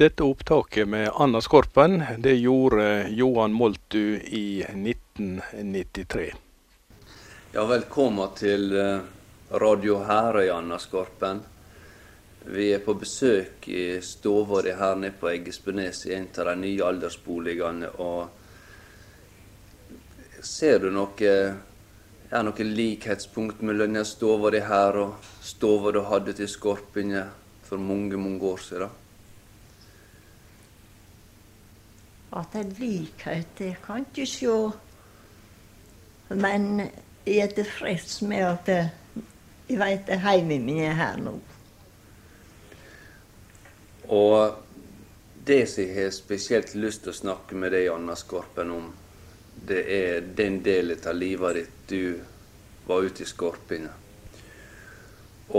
[0.00, 6.32] Dette opptaket med Anna Skorpen det gjorde Johan Moltu i 1993.
[7.52, 9.00] Ja, velkommen til eh,
[9.50, 11.42] Radio Herøy, Anna Skorpen.
[12.48, 16.56] Vi er på besøk i stua di her nede på Eggespenes i en av de
[16.62, 17.92] nye aldersboligene.
[18.00, 18.28] og
[20.40, 21.34] Ser du noe,
[22.32, 25.12] er noe likhetspunkt mellom denne stua di her og
[25.44, 27.28] stua du hadde til Skorpinge
[27.68, 28.96] for mange, mange år siden?
[32.32, 34.70] At er likhet, Jeg kan ikke se.
[36.28, 36.80] Men
[37.26, 38.68] jeg er tilfreds med at
[39.70, 41.34] jeg vet at heimen min er her nå.
[44.10, 44.56] Og
[45.46, 48.88] det som jeg har spesielt lyst til å snakke med deg, Anna Skorpen, om,
[49.66, 52.20] det er den delen av livet ditt du
[52.86, 53.92] var ute i Skorpinga.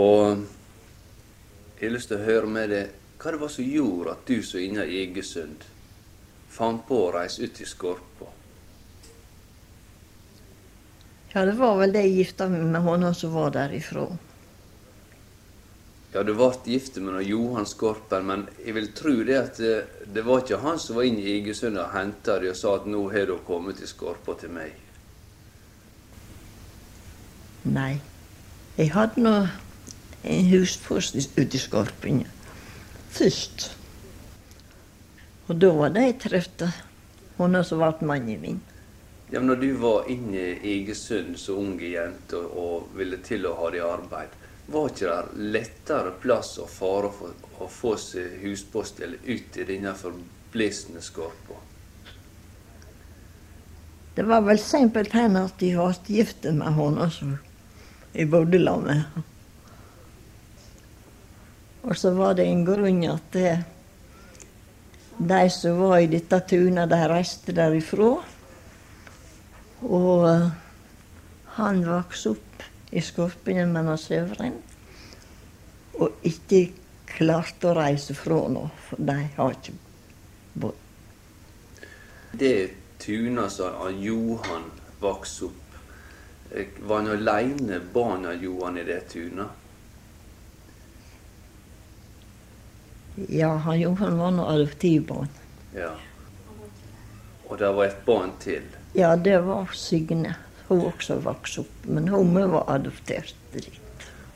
[0.00, 0.42] Og
[1.78, 4.42] jeg har lyst til å høre med deg hva det var som gjorde at du
[4.42, 5.64] så inne i Egesund
[6.52, 8.28] fant på å reise ut i Skorpa?
[11.32, 14.04] Ja, det var vel det jeg gifta meg med henne som var derifra.
[16.12, 19.76] Ja, du ble gift med Johan Skorpen, men jeg vil tro det at det,
[20.12, 22.88] det var ikke han som var inne i Igesund og henta deg og sa at
[22.90, 24.76] nå har du kommet til Skorpa til meg.
[27.64, 27.94] Nei.
[28.76, 29.34] Jeg hadde nå
[30.22, 32.26] en huspost ute i Skorpen
[33.12, 33.70] først.
[35.48, 36.68] Og da var det jeg trefte
[37.38, 38.60] hun som ble mannen min.
[39.32, 43.70] Ja, når du var inne i Egesund som ung jente og, ville til å ha
[43.72, 44.34] det i arbeid,
[44.72, 49.66] var ikke det lettere plass å fare for å få seg huspost eller ut i
[49.68, 51.58] denne forblisende skorpa?
[54.14, 57.38] Det var vel simpelthen at jeg ble gift med henne som
[58.12, 59.28] jeg bodde sammen med.
[61.82, 63.56] Og så var det en grunn at det,
[65.18, 68.12] de som var i dette tunet, de reiste derifra.
[69.82, 70.50] Og uh,
[71.58, 74.58] han vokste opp i Skorpingen med Søvren.
[76.00, 76.70] Og ikke
[77.12, 79.74] klarte å reise fra nå, for de har ikke
[80.54, 80.78] bodd.
[82.32, 82.56] Det
[83.02, 84.70] tunet som Johan
[85.02, 85.76] vokste opp,
[86.54, 89.61] eh, var han aleine barna Johan i det tunet?
[93.16, 95.28] Ja, han Johan var nå adoptivbarn.
[95.76, 95.90] Ja.
[97.48, 98.64] Og det var et barn til?
[98.96, 100.36] Ja, det var Signe.
[100.68, 103.68] Hun også vokste opp, men hun var adoptert dit.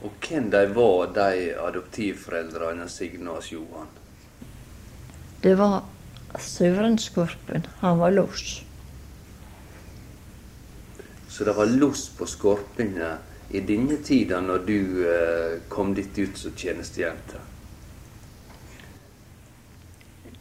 [0.04, 3.88] Og hvem de var de adoptivforeldrene Signe og Johan?
[5.42, 5.84] Det var
[6.38, 7.66] Søren Skorpen.
[7.80, 8.62] Han var los.
[11.28, 13.16] Så det var los på Skorpene
[13.50, 14.78] i denne tida når du
[15.08, 17.40] eh, kom dit ut som tjenestejente?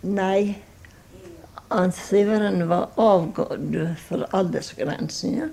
[0.05, 0.61] Nei,
[1.91, 5.47] Siveren var avgått for aldersgrensene.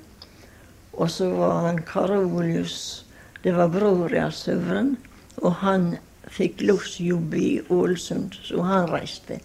[0.92, 3.04] Og så var han Karolius
[3.42, 4.98] Det var bror av Siveren.
[5.41, 5.96] Og han
[6.28, 9.41] fikk losjobb i Ålesund, så han reiste.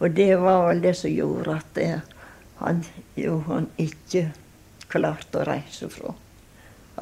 [0.00, 2.00] Og det var vel det som gjorde at det,
[2.58, 2.82] han,
[3.14, 4.32] jo, han ikke
[4.90, 6.16] klarte å reise fra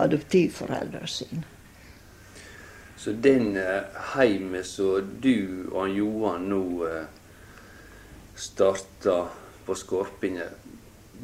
[0.05, 1.47] adoptivforeldrene sine.
[2.99, 3.83] Så den eh,
[4.15, 7.05] heimen som du og Johan nå eh,
[8.35, 9.21] starta
[9.67, 10.49] på Skorpinge,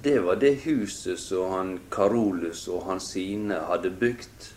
[0.04, 4.50] det var det huset som han Karolus og hans sine hadde bygd?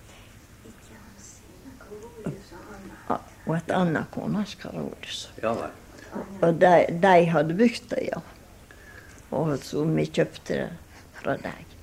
[3.47, 5.29] Og et annet kones Karolus.
[5.41, 5.55] Ja.
[6.41, 8.22] Og de, de hadde bygd det, ja.
[9.31, 10.69] Og så vi kjøpte det
[11.17, 11.76] fra dem.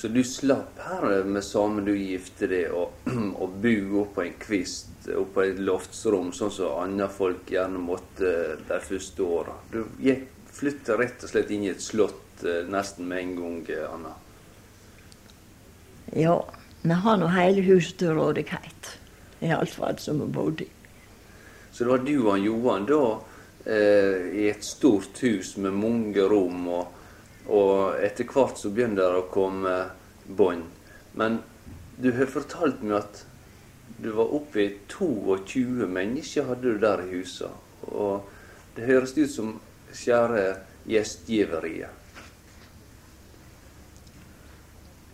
[0.00, 3.02] Så du slapp her med samen du gifte deg, og,
[3.42, 8.30] og bo oppå en kvist oppå et loftsrom, sånn som andre folk gjerne måtte
[8.64, 9.58] de første åra.
[9.72, 9.84] Du
[10.50, 14.14] flytta rett og slett inn i et slott eh, nesten med en gang, eh, Anna.
[16.16, 16.36] Ja,
[16.82, 18.94] vi har nå hele huset til rådighet.
[19.44, 20.70] Iallfall som vi bodde i.
[21.72, 23.04] Så det var du og Johan da
[23.68, 26.64] eh, i et stort hus med mange rom.
[26.68, 26.96] og
[27.48, 29.76] og etter hvert så begynner det å komme
[30.26, 30.66] bånd.
[31.18, 31.40] Men
[32.00, 33.24] du har fortalt meg at
[34.00, 37.52] du var oppe i 22 mennesker hadde du der i huset.
[37.90, 38.28] Og
[38.76, 39.56] det høres ut som
[39.92, 40.44] skjære
[40.88, 41.96] gjestgiveriet.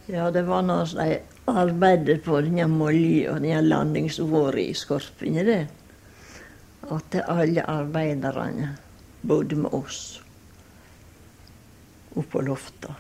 [0.07, 1.17] Ja, det var når de
[1.51, 5.65] arbeidet på denne molja og denne landingsåret i Skorpene, det.
[6.95, 8.77] At alle arbeiderne
[9.27, 10.21] bodde med oss
[12.17, 12.91] oppå loftet.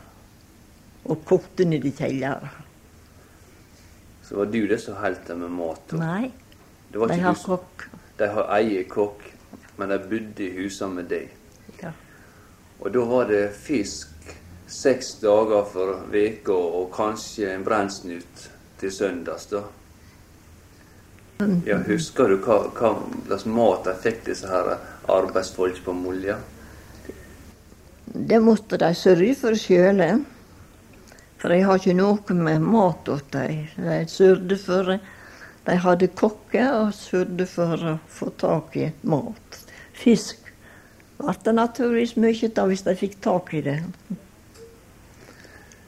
[1.06, 2.48] Og kokte ned i kjelleren.
[4.26, 5.92] Så var du det som holdt dem med mat?
[5.92, 6.32] og- Nei,
[6.92, 7.88] Det var de har kokk.
[8.18, 9.32] De har egen kokk.
[9.78, 11.28] men de bodde i husene med deg.
[11.82, 11.90] Ja.
[12.80, 14.08] Og da var det fisk
[14.66, 18.48] seks dager for veka og kanskje en brennsnut
[18.78, 19.62] til søndags, da.
[21.66, 22.94] Ja, Husker du hva, hva
[23.26, 24.78] slags mat de fikk, disse her
[25.12, 26.38] arbeidsfolk på Molja?
[28.16, 30.08] Det måtte de sørge for sjøle.
[31.36, 33.66] For de har ikke noe med mat til dem.
[33.76, 34.96] De sørget for
[35.66, 39.58] De hadde kokke og sørde for å få tak i mat.
[39.98, 40.46] Fisk
[41.18, 43.80] ble det naturligvis mye av hvis de fikk tak i det.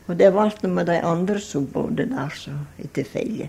[0.09, 3.49] Og det ble det med de andre som bodde der, så i tilfelle.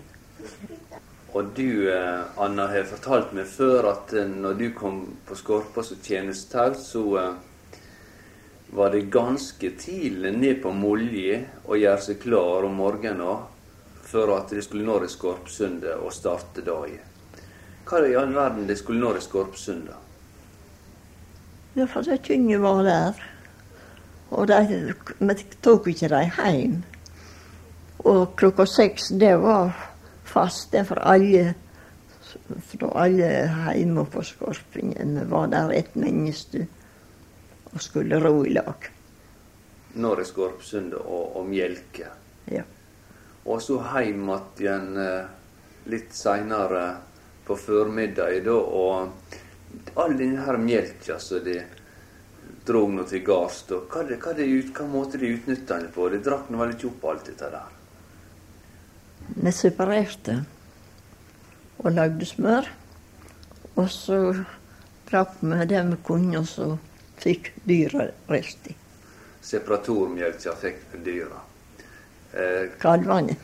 [1.32, 5.82] Og du, eh, Anna, har fortalt meg før at eh, når du kom på Skorpa
[5.86, 7.36] som tjenestetaut, så eh,
[8.72, 13.46] var det ganske tidlig ned på Molje og gjøre seg klar om morgenen
[14.10, 17.02] for at de skulle nå Skorpsundet og starte dagen.
[17.86, 20.06] Hva i all verden de skulle nå i Skorpsundet?
[21.74, 23.20] Ja, for det kunne var der.
[24.30, 26.76] Og de, vi tok ikke dem hjem.
[28.06, 29.74] Og klokka seks, det var
[30.24, 31.54] fast det for alle
[32.70, 33.30] fra alle
[33.74, 35.18] hjemme på Skorpingen.
[35.30, 36.68] Var der et menneske
[37.72, 38.88] og skulle ro i lag.
[40.00, 42.10] Når er Skorpsundet og, og mjelke.
[42.50, 42.62] Ja.
[43.50, 45.30] Og så hjem igjen eh,
[45.90, 46.84] litt seinere
[47.46, 51.56] på formiddagen, da, og all denne her melka som de
[52.66, 54.46] drog nå til gards, da, hva, det, hva, det
[54.76, 56.08] hva måte de utnytta den på?
[56.12, 57.76] De drakk nå vel ikke opp alt dette der?
[59.30, 60.40] Vi separerte
[61.80, 62.68] og lagde smør.
[63.78, 64.18] Og så
[65.08, 66.74] drakk vi det vi kunne, og så
[67.20, 68.76] fikk dyra resten.
[69.44, 71.40] Separatormjølka fikk dyra.
[72.32, 73.36] Eh, Kalvene.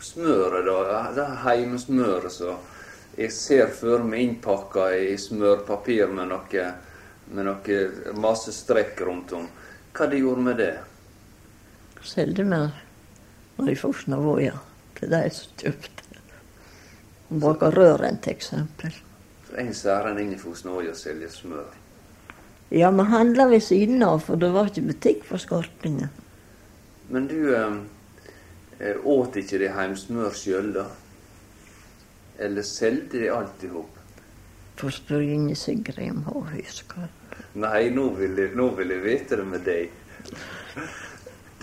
[0.00, 1.12] smøret, da.
[1.16, 2.58] Det heimesmøret som
[3.16, 6.66] jeg ser for meg innpakka i smørpapir med noe,
[7.32, 9.48] med noe masse strekk rundt om.
[9.96, 10.74] Hva de gjorde med det?
[12.04, 12.50] Solgte vi
[13.56, 14.52] når de Fosna Voia
[14.98, 16.04] til de som kjøpte.
[17.42, 18.92] Baka røren, til eksempel.
[19.48, 21.72] For En særen inne i Fosnåja og selger smør.
[22.76, 26.10] Ja, vi handla ved siden av, for det var ikke butikk for Skorpingen.
[27.08, 27.78] Men du eh,
[28.78, 30.84] eh, åt ikke de heimsmør sjøl, da?
[32.36, 33.96] Eller solgte de alt i hop?
[34.76, 37.08] Får ikke Inge Sigrid om hun husker.
[37.56, 39.96] Nei, nå vil, jeg, nå vil jeg vite det med deg.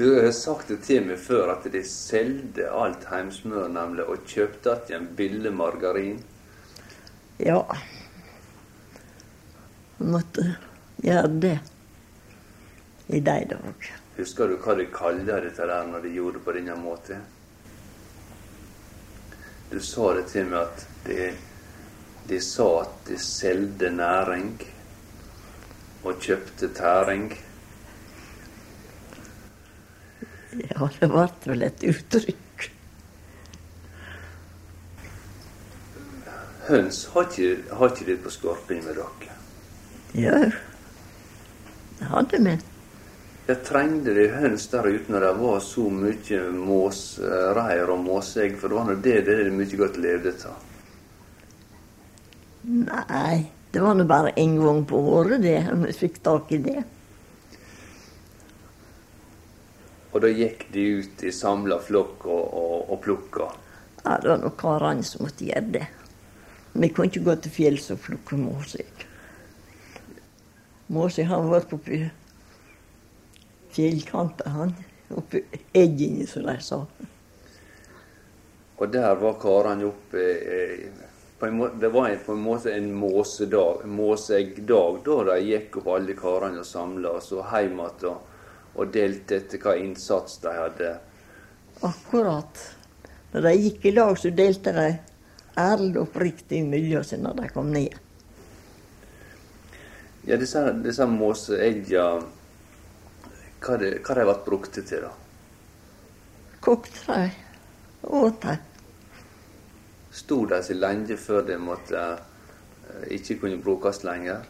[0.02, 4.80] Du har sagt det til meg før at de solgte alt heimsmør, nemlig, og kjøpte
[4.90, 6.18] igjen billig margarin.
[7.38, 7.62] Ja.
[10.00, 10.50] Jeg måtte
[11.04, 11.58] gjøre det
[13.08, 13.94] i de dager.
[14.18, 17.24] Husker du hva de kalte dette der når de gjorde det på denne måten?
[19.72, 21.32] Du sa det til meg at de,
[22.30, 24.52] de sa at de solgte næring
[26.04, 27.32] og kjøpte tæring.
[30.54, 32.68] Ja, det ble vel et uttrykk.
[36.68, 39.34] Høns har ikke, har ikke de på skorpen med dere?
[40.14, 40.38] Ja,
[42.00, 42.56] det hadde vi.
[43.44, 48.72] Jeg trengte de høns der ute når det var så mye måsreir og måsegg, for
[48.72, 50.70] det var nå det det de mye godt levde av.
[52.64, 56.84] Nei, det var nå bare en gang på året det vi fikk tak i det.
[60.14, 63.50] Og da gikk de ut i samla flokk og, og, og plukka.
[64.06, 65.88] Ja, det var nå karene som måtte gjøre det.
[66.74, 69.08] Vi kunne ikke gå til fjells og plukke måsegg.
[70.88, 72.02] Måsegg var oppe oppi
[73.74, 74.74] fjellkanten, han.
[75.10, 76.82] Oppi eggene, som de sa.
[78.76, 80.86] Og der var karene oppe eh,
[81.40, 85.80] på en måte, Det var en, på en måte en måsedag, måseeggdag, da de gikk
[85.82, 88.30] opp alle karene og samla, og så hjem igjen og,
[88.76, 90.94] og delte etter hva innsats de hadde.
[91.84, 92.64] Akkurat.
[93.34, 94.88] Når de gikk i lag, så delte de
[95.60, 98.03] ærlig og oppriktig mellom seg når de kom ned.
[100.26, 102.06] Ja, disse, disse måseegga
[103.64, 105.12] Hva har de vært brukt til, da?
[106.64, 107.32] Kokte de,
[108.08, 108.56] åt de.
[110.16, 114.46] Sto de så lenge før de måtte eh, ikke kunne brukes lenger?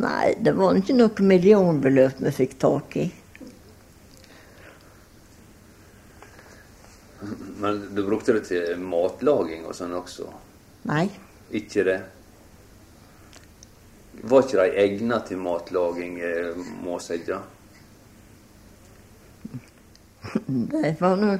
[0.00, 3.06] Nei, det var ikke noe millionbeløp vi fikk tak i.
[7.62, 10.28] Men du brukte det til matlaging og sånn også?
[10.90, 11.06] Nei.
[11.54, 12.00] Ikke det?
[14.22, 17.40] Var ikke de egna til matlaging, eh, måsegga?
[20.46, 21.34] Det var nå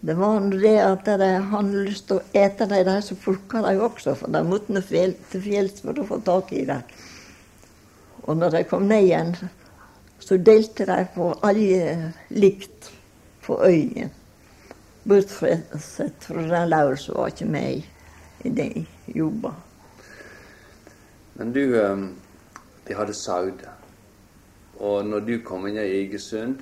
[0.00, 3.62] Det var nå det at de hadde lyst til å ete de der så plukka
[3.62, 6.82] de også, for de måtte nå til fjells for å få tak i dem.
[8.26, 9.36] Og når de kom ned igjen,
[10.18, 12.90] så delte de på alle likt
[13.46, 14.08] på øya.
[15.06, 17.84] Bortsett fra den Laur som var ikke med i,
[18.46, 19.54] i de jobba.
[21.42, 21.72] Men du,
[22.86, 23.64] de hadde sauer.
[24.78, 26.60] Og når du kom inn i Egersund,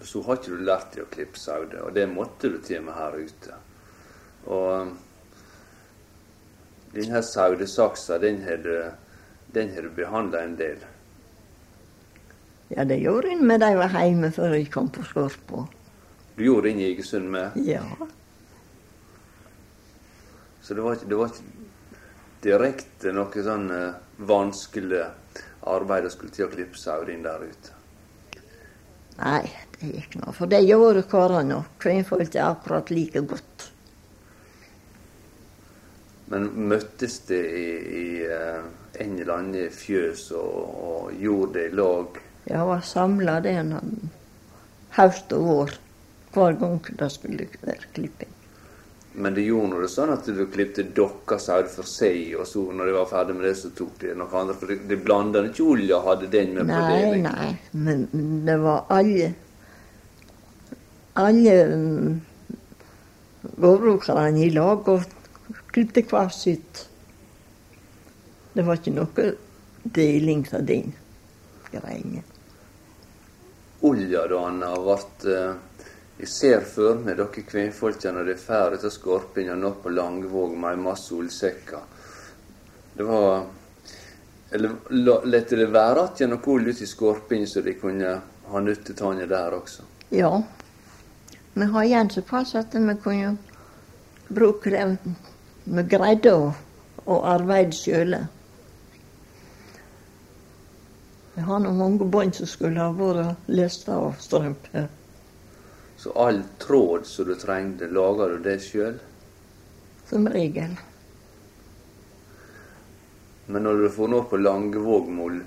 [0.00, 1.74] så har ikke du lært deg å klippe sauer.
[1.84, 3.58] Og det måtte du til med her ute.
[4.48, 4.94] Og eh,
[6.94, 8.72] denne sauesaksa, den har du,
[9.52, 10.80] den har du behandla en del.
[12.72, 15.66] Ja, det gjorde jeg med de var hjemme før jeg kom på Skorpa.
[16.40, 17.84] Du gjorde det i Egersund med, Ja.
[20.64, 21.44] så det var ikke, det var ikke
[22.48, 25.04] direkte noe sånn eh, vanskelig
[25.66, 27.74] arbeid skulle til å klippe sauer inn der ute.
[29.16, 29.44] Nei,
[29.78, 30.32] det gikk nå.
[30.36, 31.70] For det gjorde karene òg.
[31.82, 33.70] Kvinnfolk er akkurat like godt.
[36.32, 37.66] Men møttes det i,
[38.02, 38.64] i eh,
[38.98, 40.54] eller annen fjøs og,
[40.90, 42.20] og gjorde det i lag?
[42.50, 43.74] Ja, var samla det en
[44.96, 45.76] høst og vår
[46.36, 48.35] hver gang det skulle være klipping.
[49.16, 52.66] Men det gjorde nå det sånn at du klippte deres sauer for seg, og så
[52.68, 54.58] når de var ferdig med det, så tok de noe annet?
[54.60, 57.24] For de, de blanda ikke olje og hadde den med på Nei, deling?
[57.24, 57.48] nei,
[57.86, 58.04] men
[58.48, 59.30] det var alle
[61.16, 62.20] Alle um,
[63.56, 65.06] gårdbrukerne i lag og
[65.72, 66.82] klippte hver sitt.
[68.52, 69.26] Det var ikke noe
[69.96, 70.92] deling av den
[71.72, 72.20] greia.
[73.86, 75.54] Olja da, Anna, vart eh,
[76.16, 80.70] Jeg ser for meg dere kvinnfolka når de drar etter skorpinga nå på Langvåg med
[80.70, 81.82] ei masse solsekker.
[82.96, 83.44] Det var
[84.50, 85.24] Eller lot
[85.58, 88.14] det være igjen noe ull i skorpinga, så de kunne
[88.46, 89.82] ha nytte av der også?
[90.14, 90.42] Ja.
[91.52, 93.36] Vi har igjen såpass at vi kunne
[94.28, 94.98] bruke det
[95.64, 96.52] Vi greide å,
[97.04, 98.20] å arbeide sjøle.
[101.34, 104.86] Vi har nå mange bånd som skulle ha vært lest av strømper.
[105.96, 108.98] Så all tråd som du trengte, laga du det sjøl?
[110.06, 110.76] Som regel.
[113.46, 115.40] Men når du får nå på Langvågmoll,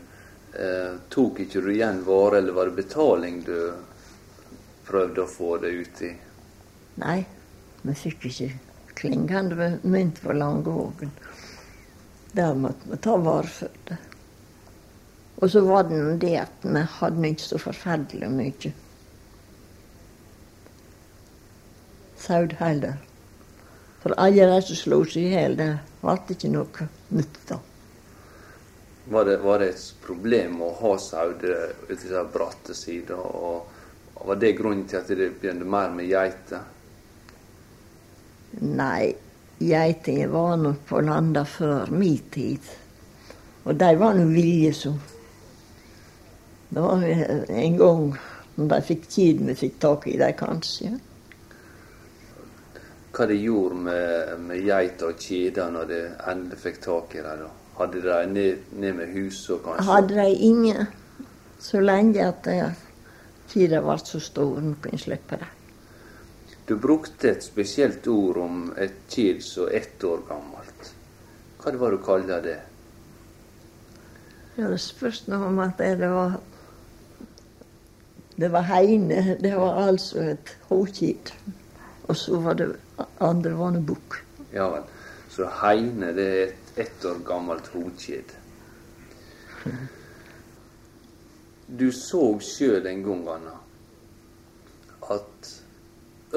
[0.54, 3.74] eh, tok ikke du igjen vare, eller var det betaling du
[4.88, 6.12] prøvde å få det ut i?
[7.04, 7.20] Nei,
[7.82, 8.50] vi fikk ikke
[9.00, 11.12] klingende mynt på Langevågen.
[12.32, 13.98] Der måtte vi ta vare for det.
[15.40, 18.72] Og så var det nå det at vi hadde ikke så forferdelig mye.
[22.20, 22.98] Saud heller.
[24.04, 25.72] For alle de som slo seg i hjel, det
[26.02, 27.66] ble ikke noe nytt av.
[29.10, 33.18] Var det, var det et problem å ha sauer ut disse bratte sider?
[33.18, 33.66] Og,
[34.20, 36.62] var det grunnen til at det begynte mer med geiter?
[38.62, 39.14] Nei,
[39.64, 42.70] geitene var nok på landa før min tid.
[43.66, 45.00] Og de var nå vilje som
[46.70, 48.04] Det var en gang
[48.60, 50.92] når de fikk tid vi fikk tak i dem, kanskje.
[53.20, 55.98] Hva det gjorde med, med geiter og kjeder når de
[56.32, 57.42] endelig fikk tak i dem?
[57.76, 59.88] Hadde de ned, ned med huset, kanskje?
[59.90, 60.88] Hadde de ingen
[61.60, 62.48] så lenge at
[63.52, 65.52] kjeda ble så stor, nå kunne slippe dem.
[66.70, 70.96] Du brukte et spesielt ord om et kjed som er ett år gammelt.
[71.60, 72.58] Hva det var du kalte det?
[74.56, 76.40] Ja, det spørs nå om at det var
[78.40, 79.36] Det var heine.
[79.44, 81.34] Det var altså et håkid.
[82.08, 82.78] Og så var det
[83.18, 84.22] andre var det bukk.
[84.54, 84.88] Ja vel.
[85.30, 88.32] Så heine, det er et ett år gammelt hodkjed.
[91.68, 93.58] Du så sjøl en gang, Anna,
[95.12, 95.50] at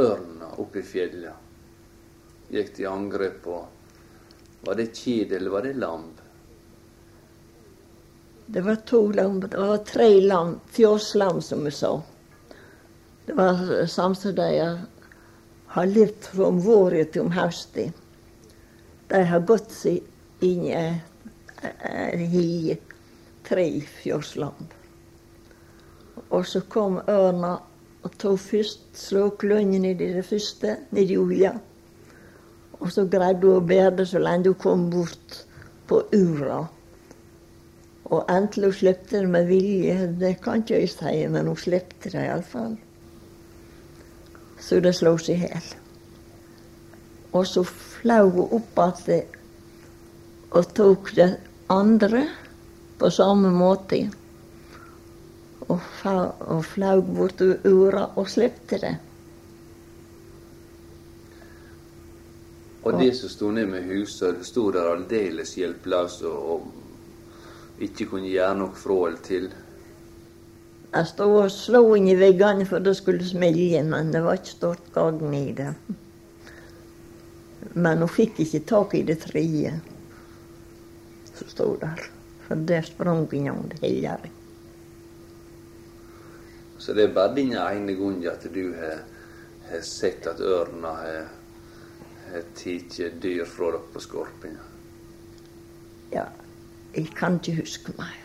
[0.02, 3.60] ørna oppe i fjellet gikk til angrep på
[4.62, 6.04] Var det kjede, eller var det lam?
[8.46, 11.96] Det var to lam, det var tre lam, Fjåslam, som vi sa.
[13.26, 14.78] Det var samtidig de
[15.72, 17.92] har levd fra om våren til om høsten.
[19.08, 20.02] De har gått seg
[20.44, 22.76] inn i
[23.46, 23.66] tre
[24.02, 24.68] fjøslam.
[26.32, 27.58] Og så kom ørna
[28.02, 31.52] og tok først, slo kløngen i det første, ned i olja.
[32.82, 35.42] Og så greide hun å bære det så lenge hun kom bort
[35.88, 36.64] på ura.
[38.12, 42.26] Og endelig slepte det med vilje, det kan ikke jeg si, men hun slepte det
[42.26, 42.74] iallfall.
[44.62, 45.70] Så det slo seg i hjel.
[47.32, 49.38] Og så fløy hun opp igjen
[50.52, 51.30] og tok det
[51.72, 52.26] andre
[53.00, 54.02] på samme måte.
[55.68, 58.92] Og, og fløy bort til ura og slepte det.
[62.82, 66.66] Og det som sto ned med huset, sto der aldeles hjelpeløse og
[67.82, 69.46] ikke kunne gjøre noe fra eller til.
[70.92, 74.90] Jeg stod og slo i veggene for det skulle smelle, men det var ikke stort
[74.92, 75.70] gagn i det.
[77.72, 79.72] Men hun fikk ikke tak i det tredje
[81.32, 82.02] som stod der.
[82.44, 84.28] For der sprang hun det helligere.
[86.78, 89.04] Så det er bare den ene gangen at du har,
[89.70, 91.28] har sett at ørna har,
[92.32, 94.66] har tatt dyr fra dere på Skorpinga.
[96.12, 96.26] Ja,
[96.96, 98.21] jeg kan ikke huske mer.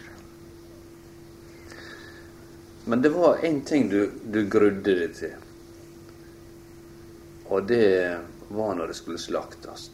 [2.87, 5.33] Men det var én ting du, du grudde deg til.
[7.51, 9.89] Og det var når det skulle slaktes.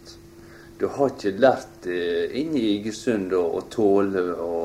[0.77, 4.59] Du har ikke lært inne i Egersund å, tåle å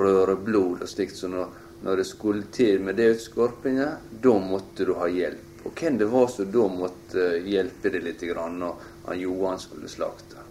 [0.00, 1.16] røre blod og slikt.
[1.20, 1.52] Så når,
[1.84, 3.90] når det skulle til med det utskorpinga,
[4.24, 5.64] da måtte du ha hjelp.
[5.68, 9.92] Og hvem det var som da måtte hjelpe deg litt grann når han Johan skulle
[9.92, 10.48] slakte?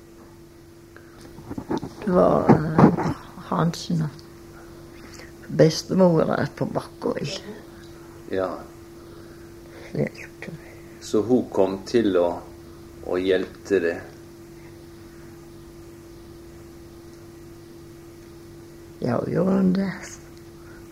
[2.05, 3.13] Det var uh,
[3.49, 4.28] Hansen og
[5.49, 7.31] bestemora på Bakkøy.
[8.31, 8.51] Ja,
[9.91, 10.51] Hjelpte.
[11.01, 12.27] Så hun kom til å,
[13.09, 14.01] å hjelpe deg.
[18.99, 19.91] Ja, hun gjorde det.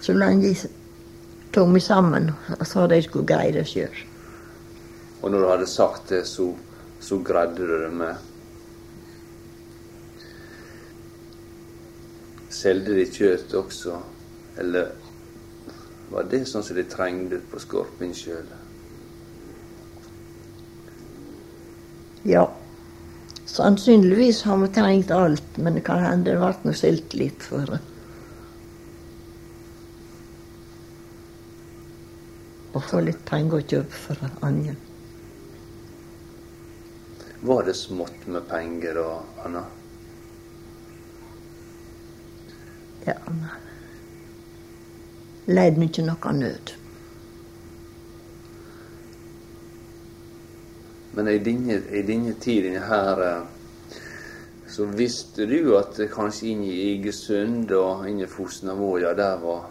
[0.02, 0.70] Så lenge de
[1.54, 4.02] tok meg sammen og sa de skulle greie det sjøl.
[5.22, 6.52] Og når du hadde sagt det, så,
[7.04, 8.26] så greide du det med.
[12.54, 13.98] Selgte de kjøtt også,
[14.58, 14.92] eller
[16.10, 18.64] var det sånn som de trengte på Skorpinsjølet?
[22.28, 22.48] Ja.
[23.48, 27.70] Sannsynligvis har vi trengt alt, men det kan hende det ble noe stilt litt for
[27.72, 27.80] det.
[32.76, 34.76] Å få litt penger å kjøpe for Anja.
[37.48, 39.08] Var det smått med penger da,
[39.46, 39.64] Anna?
[43.08, 43.67] Ja, men
[45.48, 46.74] Leid ikke noe nød.
[51.18, 53.46] Men i denne, i denne tiden her eh,
[54.68, 59.64] så visste du at kanskje inne i Egersund og inne i Fosnavåja, der var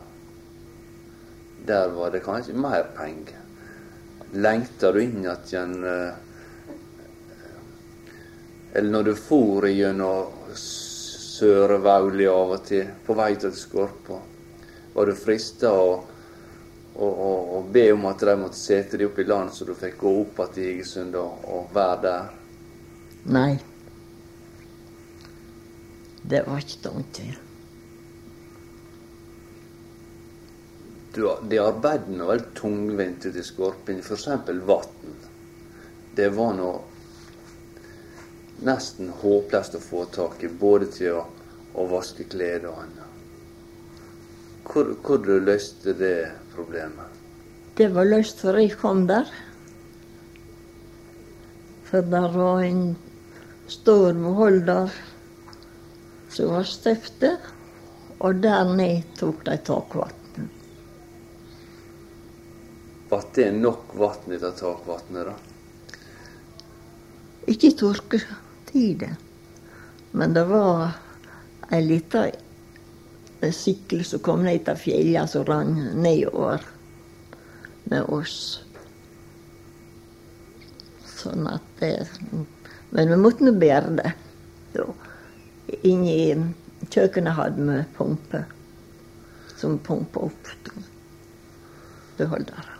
[1.66, 3.38] der var det kanskje mer penger.
[4.32, 6.14] Lengta du inn igjen eh,
[8.76, 14.18] Eller når du for gjennom Søre-Vauli av og til, på vei til Skorpa,
[14.96, 15.88] var du frista å,
[16.96, 19.74] å, å, å be om at de måtte sette deg opp i land, så du
[19.76, 22.30] fikk gå opp igjen til Egersund og, og være der?
[23.36, 23.50] Nei.
[26.26, 27.10] Det var ikke dumt.
[27.18, 27.36] til.
[31.12, 34.00] Du, de arbeidene var veldig tungvint ute i Skorpin.
[34.00, 34.26] F.eks.
[34.68, 35.16] vann.
[36.16, 36.70] Det var nå
[38.64, 41.26] nesten håpløst å få tak i, både til å,
[41.76, 43.15] å vaske klær og annet.
[44.66, 47.12] Hvor, hvor du løste det problemet?
[47.76, 49.28] Det var løst før jeg kom der.
[51.86, 52.96] For der var en
[53.70, 54.90] stor beholder
[56.32, 57.36] som var støpte,
[58.18, 60.48] og der ned tok de takvann.
[63.08, 65.34] Var det nok vann ut av takvannet, da?
[67.46, 69.12] Ikke i tørketida,
[70.18, 70.96] men det var
[71.70, 72.24] ei lita
[73.52, 76.64] sikkel som kom ned av fjellet, som rann nedover
[77.90, 78.62] med oss.
[81.16, 82.06] Sånn at det
[82.90, 84.12] Men vi måtte nå bære det.
[85.82, 86.18] Inni
[86.86, 88.44] kjøkkenet hadde vi pumpe
[89.56, 90.50] som pumpa opp
[92.16, 92.76] beholdere.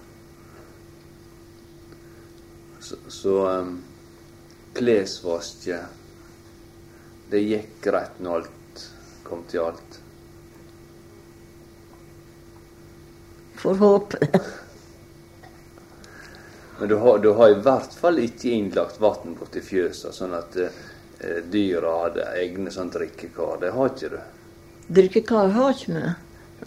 [2.81, 3.83] Så, så um,
[4.77, 5.85] klesvasket
[7.31, 8.83] Det gikk greit når alt
[9.27, 9.97] kom til alt.
[13.67, 14.41] Får håpe det.
[16.79, 20.55] Men du har, du har i hvert fall ikke innlagt vann borti fjøsa, sånn at
[20.63, 23.57] eh, dyra hadde egne sånn drikkekar.
[23.65, 24.21] Det har ikke du.
[24.99, 26.13] Drikkekar har ikke vi,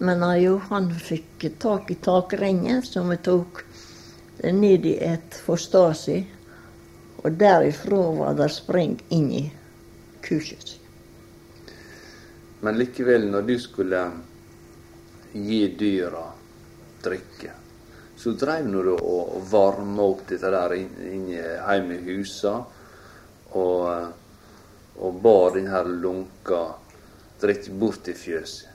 [0.04, 3.62] men han Johan fikk tak i takrennet som vi tok
[4.44, 6.18] ned i et forstasi.
[7.24, 9.46] Og derifra var det sprengt inn i
[10.28, 10.76] kurset.
[12.60, 14.04] Men likevel, når du skulle
[15.32, 16.26] gi dyra
[17.04, 17.52] drikke,
[18.20, 22.56] så dreiv nå du og varma opp dette der inni hjemme i husa,
[23.58, 24.12] og,
[25.00, 26.64] og bar den her lunka
[27.40, 28.68] dritt bort i fjøset.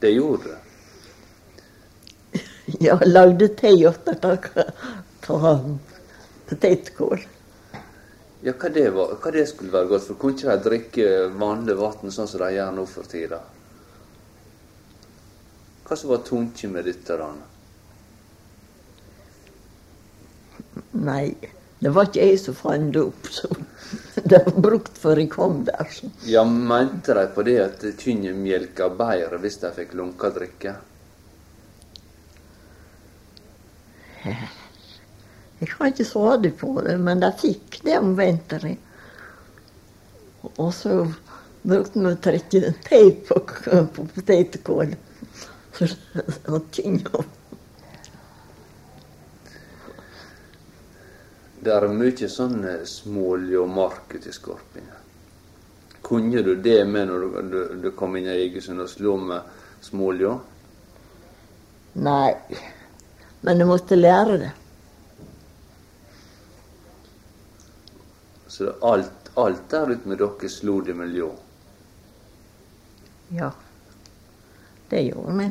[0.00, 0.56] Det gjorde du.
[2.80, 3.98] Ja, lagde te av
[6.48, 7.20] potetkål.
[8.44, 10.18] Ja, hva det, var, hva det skulle være godt for?
[10.20, 11.04] Kunne ikke de drikke
[11.40, 13.38] vanlig vann sånn som de gjør nå for tida?
[15.94, 17.16] Hva som var tanken med dette?
[17.16, 17.26] da?
[20.90, 21.36] Nei,
[21.78, 23.28] det var ikke jeg som fant det opp.
[23.30, 23.46] Så
[24.32, 25.86] det var brukt før jeg kom der.
[25.94, 26.10] Så.
[26.26, 30.74] Ja, Mente de på det at kyrne melka bedre hvis de fikk lunka drikke?
[34.26, 38.82] Jeg kan ikke svare på det, men de fikk det om vinteren.
[40.56, 41.04] Og så
[41.62, 44.98] brukte vi å trekke teip på potetkål.
[45.74, 45.86] Så
[46.46, 47.40] var tynn opp.
[51.64, 54.98] Det er mye sånn eh, smålig og mark ute i Skorpinga.
[56.04, 59.54] Kunne du det med når du, du, du kom inn i Egersund og slo med
[59.84, 60.34] smålja?
[62.04, 62.34] Nei,
[63.46, 64.52] men jeg måtte lære det.
[68.54, 71.32] Så alt, alt der ute med dere slo det med ljå?
[73.34, 73.48] Ja,
[74.94, 75.50] det gjorde vi.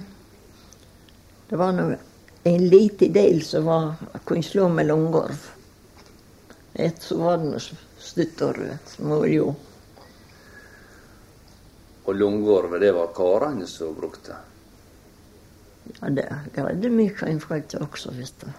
[1.49, 1.89] Det var nå
[2.43, 5.49] en liten del som var, kunne slå med langorv.
[6.73, 9.49] Et så var det noe stutt og rødt, småljå.
[12.05, 14.39] Og lungorvet, det var karene som brukte?
[15.99, 16.25] Ja, det
[16.55, 18.55] greide vi kvinnfolk også, hvis det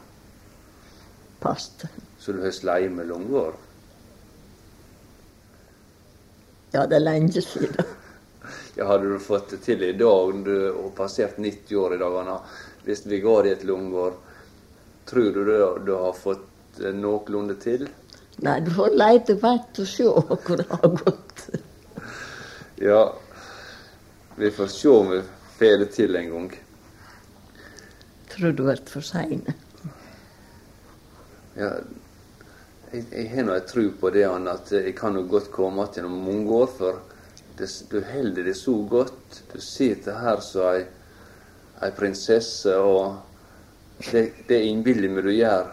[1.41, 1.89] passet.
[2.21, 3.57] Så du har sleie med lungorv?
[6.77, 7.95] Ja, det er lenge siden.
[8.77, 12.39] Ja, hadde du fått det til i dag, du har passert 90 år i dagene,
[12.85, 14.17] hvis vi ga deg et lungorv,
[15.09, 15.55] tror du du,
[15.87, 17.87] du har fått noenlunde til?
[18.43, 21.47] Nei, du får leite veit og se hvor det har gått.
[22.83, 23.03] Ja,
[24.37, 25.21] vi får se om vi
[25.59, 26.49] får det til en gang.
[28.35, 29.45] Tror du blir for sein.
[31.55, 31.71] Ja,
[32.91, 35.87] jeg, jeg har nå ei tru på det Anne, at jeg kan jo godt komme
[35.87, 37.14] igjen om mange år, for
[37.91, 39.43] du holder det så godt.
[39.53, 40.85] Du sitter her som ei,
[41.83, 45.71] ei prinsesse, og det, det innbiller meg du gjør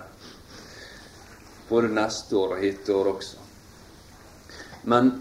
[1.71, 3.41] både neste år og hitteår også.
[4.83, 5.11] Men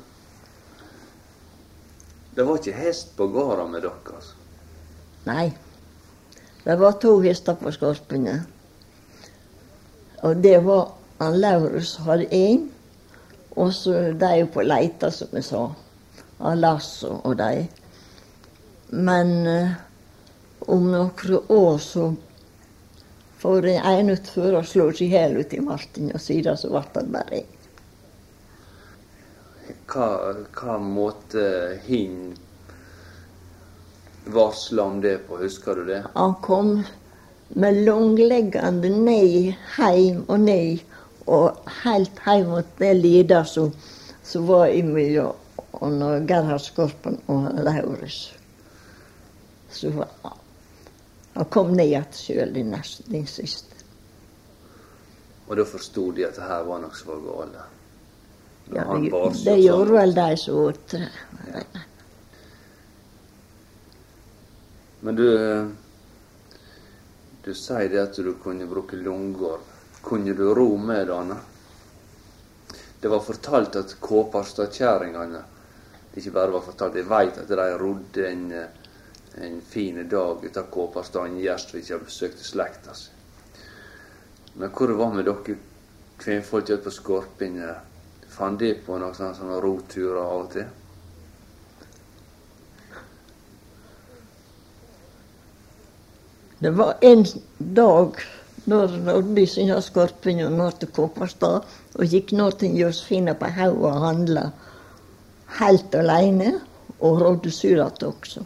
[2.35, 4.37] det var ikke hest på gårda med dere, altså.
[5.27, 5.51] Nei.
[6.65, 8.35] Det var to hester på Skorpene.
[10.23, 12.69] Og det var han Laurus hadde én,
[13.57, 15.67] og så de på Leita, som jeg sa.
[16.41, 17.67] Han Lars og de.
[18.91, 19.73] Men eh,
[20.67, 22.11] om noen år så
[23.41, 26.71] får den ene utfor og slår seg i hjel ute i Martin, og siden så
[26.73, 27.49] ble det bare jeg.
[29.91, 30.09] Hva,
[30.57, 31.45] hva måte
[31.87, 32.33] hin
[34.31, 36.03] varsla om det på, husker du det?
[36.15, 36.73] Han kom
[37.61, 40.85] med langleggende ned, heim og ned,
[41.27, 43.73] og helt heim mot det lida som
[44.47, 45.40] var imellom
[45.73, 48.33] og Gerhard Skorpen og Lauritz.
[49.71, 49.91] Så
[51.35, 53.77] han kom ned igjen sjøl, den, neste- den siste.
[55.47, 57.61] Og da forsto de at det her var noe som var galt.
[58.71, 59.63] Ja, det, det sånn.
[59.65, 61.09] gjorde vel de som åt det.
[65.01, 65.27] Men du
[67.45, 69.59] Du sier det at du kunne bruke lunger.
[70.05, 71.37] Kunne du ro med det, Anne?
[73.01, 75.41] Det var fortalt at Kåparstadkjerringene
[76.17, 78.47] Ikke bare var fortalt, jeg veit at de rodde en,
[79.39, 83.13] en fin dag ut av Kåparstaden Gjerstvik og besøkte slekta si.
[84.59, 85.57] Men hvor var med dere
[86.19, 87.77] kvinnfolk ute på Skorpinne?
[88.31, 90.67] Fant de på noen sånne, sånne roturer av og til?
[96.61, 97.25] Det var en
[97.59, 98.19] dag
[98.71, 101.65] når Nordby synja Skorpen og når til Kåparstad,
[101.97, 104.51] og gikk nå til Josefine på haug og handla
[105.59, 106.55] helt alene,
[107.01, 108.45] og rådde Surat også.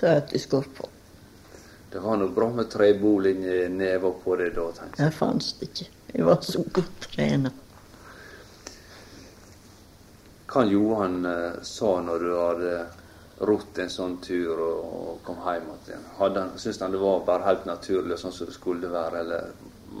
[0.00, 0.88] Søt i på.
[1.92, 3.34] Det var noe bra med trebol i
[3.70, 5.10] neva på det da, tenkte jeg.
[5.10, 5.84] Det fantes det ikke.
[6.14, 7.52] Jeg var så godt trena.
[10.50, 12.74] Hva Johan eh, sa når du hadde
[13.46, 16.04] rodd en sånn tur og, og kom hjem igjen?
[16.18, 19.48] Hadde han, Syntes han det var bare helt naturlig sånn som det skulle være, eller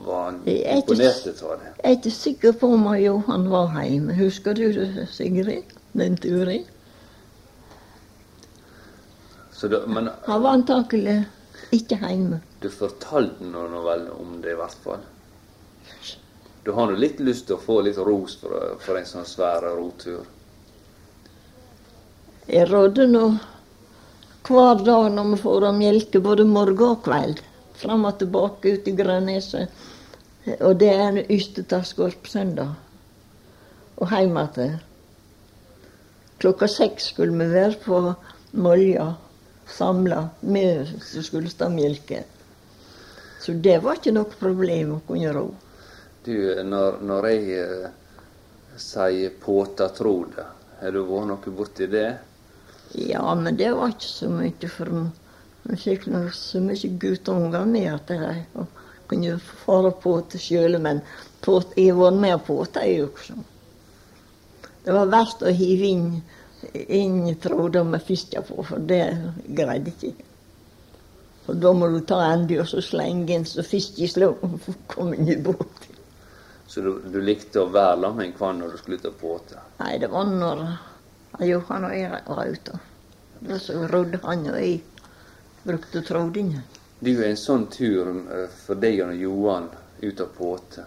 [0.06, 1.72] var han er imponert av det?
[1.78, 4.16] Jeg er ikke sikker på om Johan var hjemme.
[4.18, 5.74] Husker du det, Sigrid?
[5.94, 6.64] Den turen?
[9.52, 11.24] Så det, men Han var antakelig
[11.72, 12.40] ikke hjemme.
[12.60, 15.02] du fortalte nå vel om det, i hvert fall?
[16.64, 19.66] Du har nå litt lyst til å få litt ros for, for en sånn svær
[19.76, 20.24] rotur?
[22.48, 23.24] Jeg rådde nå
[24.48, 27.40] hver dag når vi får å melke, både morgen og kveld.
[27.74, 29.84] Fram og tilbake ut i Grønneset.
[30.60, 32.74] Og det er en Ysteta skorpsøndag.
[33.98, 34.80] Og hjem igjen.
[36.42, 38.00] Klokka seks skulle vi være på
[38.60, 39.14] Molja
[39.66, 40.64] samla, vi
[41.00, 42.24] som skulle stå melke.
[43.40, 45.48] Så det var ikke noe problem å kunne ro.
[46.24, 47.88] Du, når, når jeg eh,
[48.80, 49.34] sier
[49.96, 50.14] tro
[50.80, 52.08] har du vært noe borti det?
[52.94, 54.90] Ja, men det var ikke så mye, for
[55.64, 58.66] vi fikk nå så mye guttunger med at de
[59.08, 60.78] kunne fare på til sjøl.
[60.82, 61.00] Men
[61.44, 63.38] på, jeg var med på det, jeg også.
[64.84, 66.08] Det var verst å hive inn,
[66.72, 69.02] inn tråder med fisker på, for det
[69.48, 70.30] greide ikke jeg.
[71.44, 74.54] Og da må du ta ende og så slenge inn så fiskeslåen
[74.88, 75.90] kommer inn i båten.
[76.66, 79.18] Så du, du, likte å være sammen med en kvann når du skulle ut og
[79.20, 79.60] båte?
[79.80, 80.62] Nei, det var når
[81.44, 82.80] Johan og jeg var ute.
[83.44, 84.80] Da så rodde han og jeg
[85.64, 86.62] brukte trådingen.
[86.98, 89.68] Det er jo en sånn tur eh, for deg og Johan
[90.00, 90.84] ut av Påte.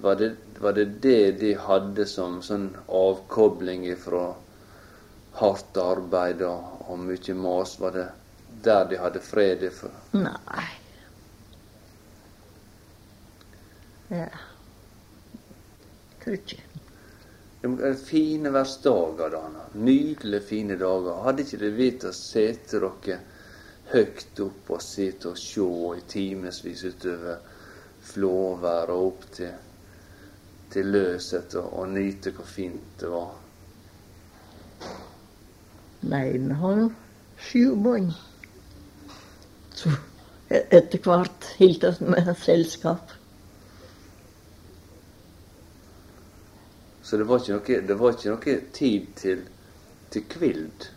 [0.00, 4.30] Var det, var det det de hadde som sånn avkobling fra
[5.40, 7.76] hardt arbeid og, og mye mas?
[7.82, 8.06] Var det
[8.64, 9.90] der de hadde fred ifra?
[10.16, 10.68] Nei.
[14.10, 14.30] Ja.
[16.24, 16.62] Tror ikke.
[17.60, 19.66] Det var fine verdensdager, Dana.
[19.72, 21.20] Nydelige, fine dager.
[21.26, 23.20] Hadde ikke det vært å sette dere
[23.92, 27.40] høyt opp og sitte og se i timevis utover
[28.10, 29.52] Flåvær og opp til,
[30.72, 33.34] til Løset og, og nyte hvor fint det var?
[36.10, 36.86] Nei, vi har jo
[37.44, 38.14] sju bånd.
[39.76, 39.92] Så
[40.50, 43.12] etter hvert holdt oss med selskap.
[47.02, 49.44] Så det var ikke noe, det var ikke noe tid til,
[50.14, 50.88] til kvild?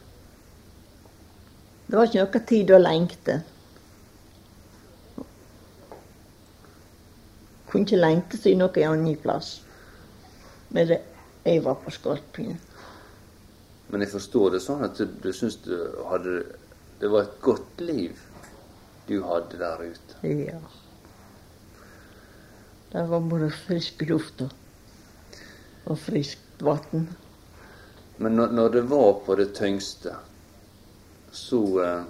[1.94, 3.34] Det var ikke noe tid å lengte.
[7.70, 9.60] Kunne ikke lengte seg noe annen plass.
[10.74, 10.98] Men det,
[11.46, 12.58] jeg var på Skorpien.
[13.94, 15.76] Men jeg forstår det sånn at du, du syns du
[16.10, 16.40] hadde
[16.98, 18.18] Det var et godt liv?
[19.06, 20.28] du hadde der ute?
[20.28, 20.60] Ja.
[22.92, 24.54] Det var både frisk luft og,
[25.86, 27.10] og friskt vann.
[28.18, 30.16] Men når, når, det var på det tyngste,
[31.34, 32.04] så eh,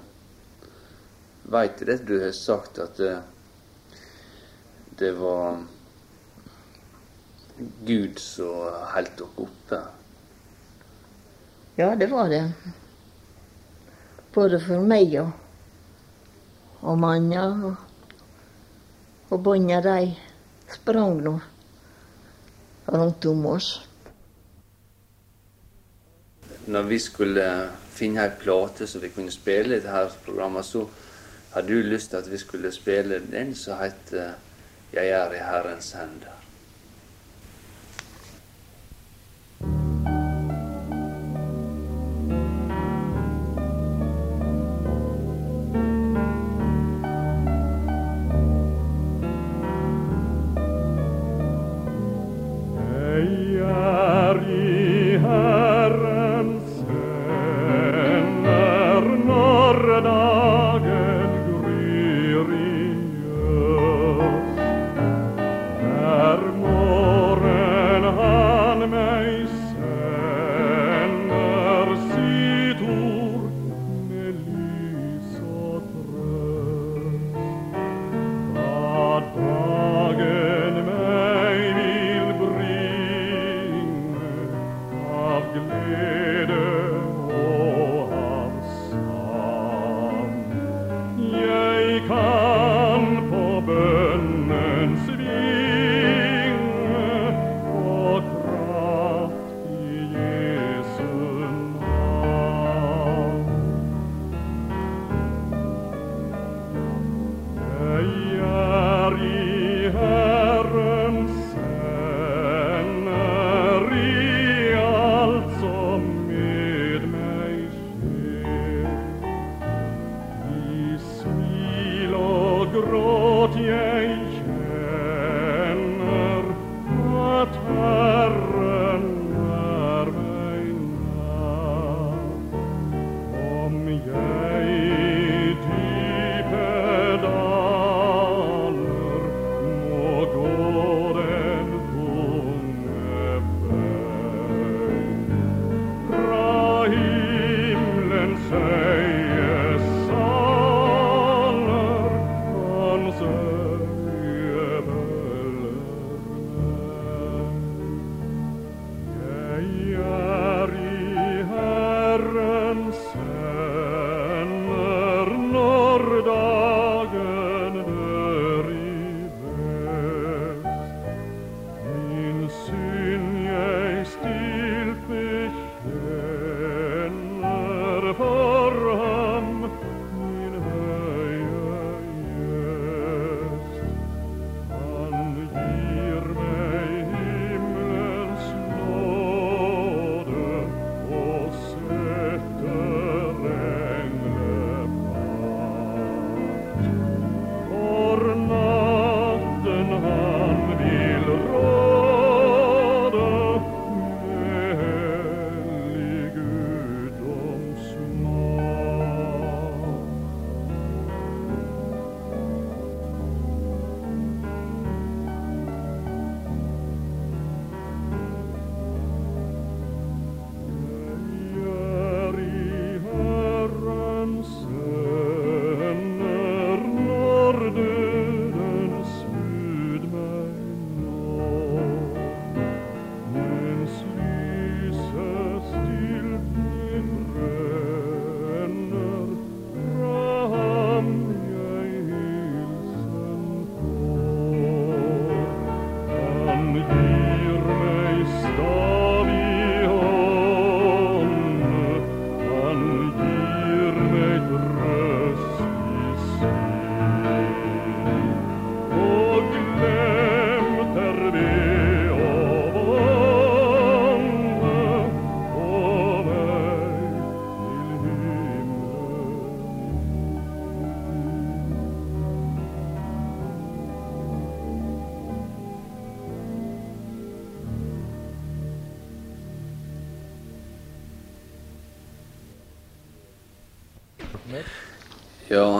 [1.54, 3.16] veit jeg det du har sagt, at det,
[5.00, 5.64] det var
[7.88, 9.84] Gud som holdt dere oppe?
[11.78, 12.44] Ja, det var det.
[14.34, 15.32] Både for meg og
[16.84, 17.76] og manna og,
[19.32, 20.12] og bånda de
[20.74, 21.38] sprang nå
[22.92, 23.70] rundt om oss.
[26.68, 27.48] Når vi skulle
[27.92, 30.86] finne ei plate så vi kunne spille i dette programmet, så
[31.54, 34.34] hadde du lyst til at vi skulle spille den som heter
[34.94, 36.43] 'Jeg er i Herrens hender'.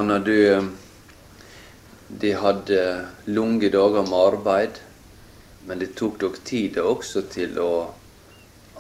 [0.04, 0.64] Når du eh,
[2.22, 2.80] De hadde
[3.26, 4.80] lange dager med arbeid,
[5.66, 7.72] men det tok dere tid også til å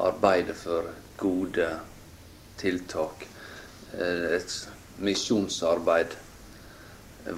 [0.03, 1.69] arbeide for gode
[2.61, 3.25] tiltak.
[3.97, 4.57] Eh, Et
[4.99, 6.17] misjonsarbeid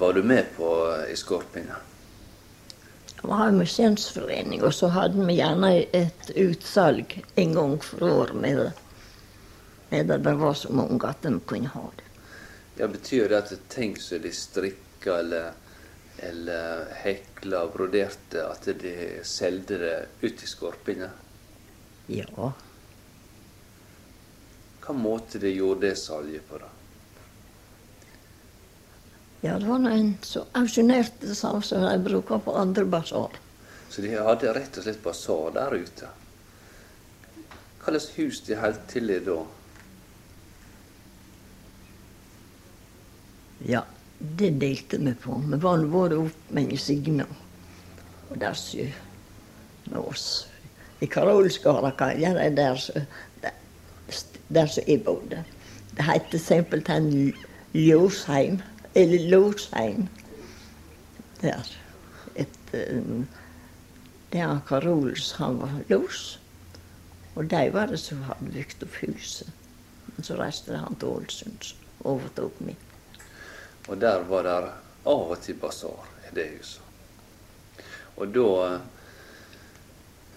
[0.02, 0.72] var du med på
[1.10, 1.78] i Skorpinga.
[3.22, 8.34] Vi har en misjonsforening, og så hadde vi gjerne et utsalg en gang for år
[8.34, 8.72] med det.
[9.90, 12.05] Det det var så mange at de kunne ha det.
[12.76, 15.52] Ja, Betyr det at ting som de strikka eller,
[16.18, 21.10] eller hekla og broderte, at de solgte det ut i Skorpinga?
[22.12, 22.52] Ja.
[24.86, 26.70] Hva måte de gjorde det salget på, da?
[29.46, 33.34] ja, det var nå en som auksjonerte det samme som de bruker på andre basar.
[33.88, 36.08] Så de hadde rett og slett basar der ute.
[37.82, 39.38] Hva slags hus de holdt til i da?
[43.64, 43.82] Ja,
[44.18, 45.38] det delte vi på.
[45.46, 47.26] Vi var både opp med Signe
[48.30, 48.92] og sju.
[49.86, 50.48] med oss.
[51.00, 53.02] I Karolsgardakaia, det er der som
[54.48, 55.44] der- som jeg bodde.
[55.96, 57.32] Det heter simpelthen
[57.74, 58.60] Ljosheim,
[58.94, 60.08] eller Losheim.
[61.42, 61.62] Der.
[62.36, 62.48] Et,
[62.92, 63.26] um,
[64.32, 66.40] der Karols, han var los.
[67.34, 69.52] Og de var det som hadde bygd opp huset.
[70.16, 72.76] Men så reiste han til Ålesund og overtok meg.
[73.86, 74.56] Og der var det
[75.06, 76.82] av og til basar i det huset.
[78.16, 78.50] Og da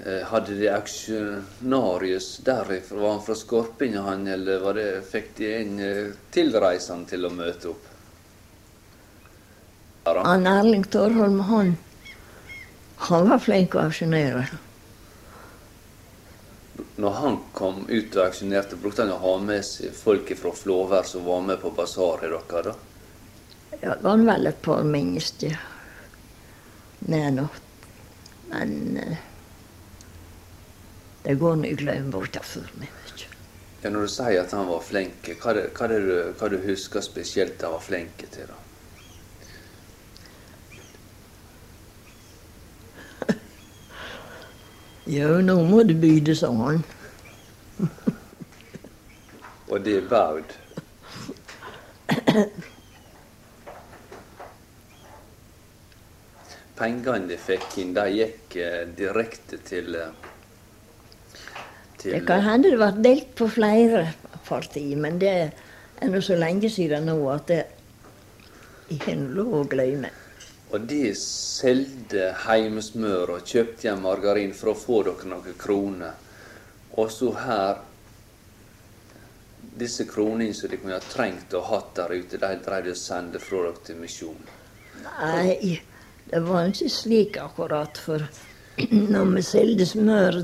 [0.03, 2.99] eh, hadde de auksjonarius derifra.
[2.99, 7.33] Var han fra Skorpinga, han, eller var det, fikk de en eh, tilreisende til å
[7.33, 7.85] møte opp?
[10.09, 11.75] Han Erling Torholm, han,
[13.09, 14.47] han var flink å auksjonere.
[16.99, 21.07] Når han kom ut og auksjonerte, brukte han å ha med seg folk fra Flåvær
[21.07, 22.88] som var med på basaret deres, da?
[23.81, 25.57] Ja, var en veldig par mennesker
[27.09, 27.47] nå.
[28.49, 29.17] Men eh,
[31.23, 32.89] det går i glemmeboka for meg.
[33.17, 33.23] du.
[33.81, 35.87] Ja, Når du sier at han var flink, hva hva
[36.39, 38.47] hva du husker spesielt han var flink til?
[38.49, 38.57] da?
[45.17, 46.59] Jo, nå må du byde, sånn.
[46.65, 46.83] han.
[49.69, 50.49] Og det er baud.
[56.79, 60.29] Pengene de fikk inn, de gikk eh, direkte til eh,
[61.99, 64.05] til Det kan hende det ble delt på flere
[64.47, 67.59] partier, men det er nå så lenge siden nå at det
[68.95, 70.11] er lov å glemme.
[70.69, 76.25] Og de solgte heimesmør og kjøpte hjem margarin for å få dere noen kroner.
[76.97, 77.85] Og så her
[79.79, 82.97] Disse kronene som de kunne ha trengt og hatt der ute, de drev de og
[82.99, 84.41] sendte fra dere til misjon.
[85.05, 85.77] Nei,
[86.29, 87.97] det var ikke slik akkurat.
[87.97, 88.23] For
[89.13, 90.41] når vi solgte smør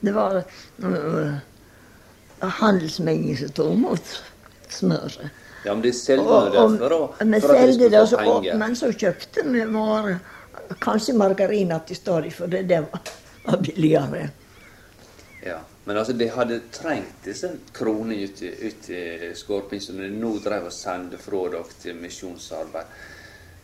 [0.00, 0.38] Det var
[0.84, 1.34] uh,
[2.88, 3.10] som
[3.54, 4.14] tok imot
[4.68, 5.28] smøret.
[5.64, 8.58] Ja, men de solgte det for, å, for at de skulle få penger.
[8.60, 10.10] men så kjøpte vi var,
[10.82, 13.14] kanskje margarin til stadig, for det, det var,
[13.46, 14.28] var billigere.
[15.46, 20.32] Ja, Men altså, de hadde trengt disse kronene ut ut i Skorping, som de nå
[20.42, 22.96] drev og sendte fra dere til misjonsarbeid.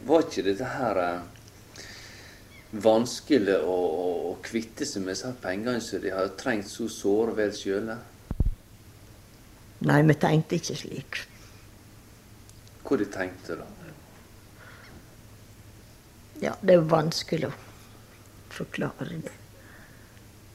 [0.07, 1.32] Var ikke dette her eh,
[2.73, 7.53] vanskelig å, å, kvitte seg med disse pengene som de har trengt så såre vel
[7.55, 7.99] sjøle?
[9.83, 11.20] Nei, vi tenkte ikke slik.
[12.83, 13.68] Hva de tenkte da?
[16.43, 17.55] Ja, det er vanskelig å
[18.51, 19.35] forklare det.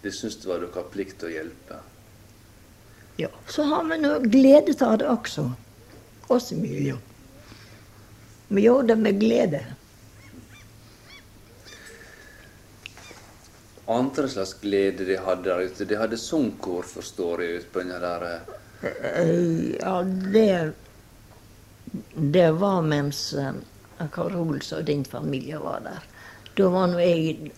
[0.04, 1.80] De syntes det var deres plikt å hjelpe.
[3.18, 5.48] Ja, Så har vi nå glede av det også,
[6.28, 6.98] oss Emilie.
[8.48, 9.64] Vi gjør det med glede.
[13.88, 15.86] Andre slags glede de hadde der ute.
[15.88, 20.74] De hadde sangkor, forstår jeg, ute på den der eh, Eh, Ja, det
[22.14, 23.52] Det var mens uh,
[24.14, 26.04] Karols og din familie var der.
[26.58, 27.52] Da var nå jeg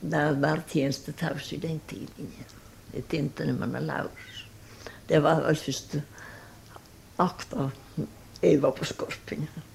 [0.00, 2.32] der bare tjenestetaus i den tiden.
[2.94, 4.46] Jeg tjente man er laus.
[5.08, 6.02] Det var vel første
[7.18, 7.70] akta
[8.42, 9.71] jeg var på Skorpingen.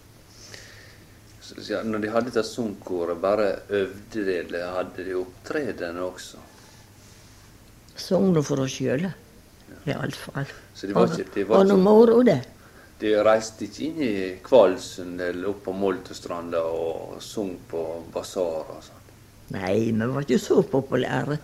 [1.88, 6.42] Når de hadde dette sangkoret, bare øvde de, eller hadde de opptreden også?
[7.98, 9.10] Sang nå for oss sjøle,
[9.88, 10.50] iallfall.
[10.78, 12.40] Så de var ikke, de var Og noe moro, det.
[13.02, 14.14] de reiste ikke inn i
[14.46, 17.84] Kvalsund eller opp på Moltestranda og sang på
[18.14, 19.04] basar og sånn.
[19.56, 21.38] Nei, vi var ikke så populære.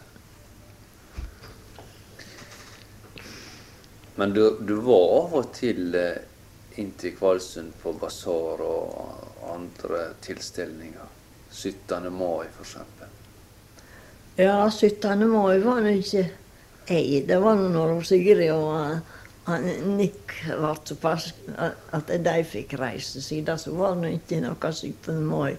[4.16, 6.20] Men du, du var av og til eh,
[6.82, 11.10] inn til Kvalsund på basar og andre tilstelninger.
[11.54, 12.10] 17.
[12.14, 12.78] mai, f.eks.
[14.38, 15.28] Ja, 17.
[15.30, 16.24] mai var det ikke
[16.90, 17.28] jeg.
[17.28, 19.12] Det var når Sigrid og eh,
[19.46, 19.68] han,
[19.98, 21.34] Nick var såpass
[21.94, 23.22] at de fikk reise.
[23.22, 25.22] Siden så var det ikke noe 17.
[25.28, 25.54] mai.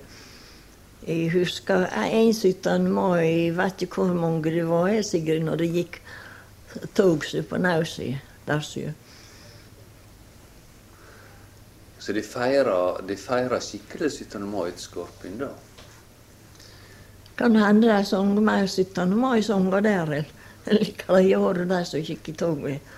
[1.04, 2.90] Jeg husker en 17.
[2.90, 6.00] mai, jeg vet ikke hvor mange det var, jeg, Sigrid, når det gikk
[6.96, 8.14] tog på Nausi
[8.48, 8.90] der sjø.
[12.04, 14.42] Så de feirer, de feirer skikkelig 17.
[14.44, 15.46] mai til Skorpin, da?
[17.38, 19.14] Kan hende de sang mer 17.
[19.16, 20.26] mai-sanger der enn
[20.68, 22.90] hva de gjorde, de som gikk i toget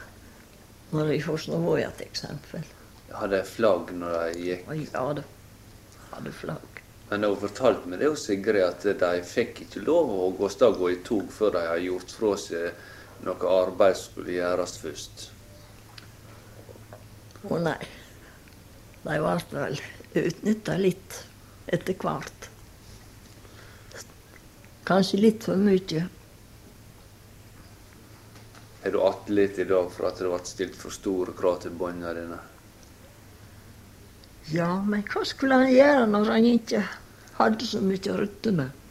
[0.90, 2.64] når de Fosnavåja, til eksempel.
[3.12, 4.72] Hadde de flagg når de gikk?
[4.90, 5.22] Ja da,
[6.11, 6.80] hadde flagg.
[7.12, 10.50] Men hun fortalte meg det, Sigrid, at de fikk ikke lov å gå,
[10.80, 15.28] gå i tog før de har gjort fra seg noe arbeid som skulle gjøres først.
[17.46, 17.78] Å nei.
[19.07, 19.76] De ble vel
[20.18, 21.16] utnytta litt
[21.70, 22.48] etter hvert.
[24.86, 26.00] Kanskje litt for mye.
[28.82, 32.14] Er du atlet i dag for at det ble stilt for store krav til båndene
[32.18, 32.40] dine?
[34.54, 36.82] Ja, men hva skulle han gjøre når han ikke
[37.38, 38.82] hadde så mye å rutte med?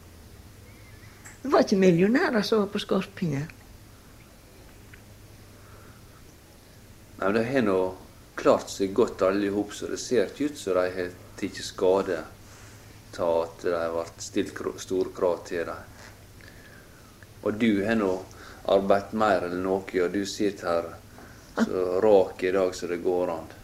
[1.42, 3.46] Det var ikke millionærer som var på Skorpingen.
[7.20, 7.78] Nei, men De har nå
[8.36, 12.22] klart seg godt alle i så det ser ikke ut som de har tatt skade
[13.18, 15.92] av at har vært stilt store krav til dem.
[17.42, 18.12] Og du har nå
[18.68, 20.88] arbeidet mer enn noe, og du sitter her
[21.56, 23.54] så rak i dag som det går an.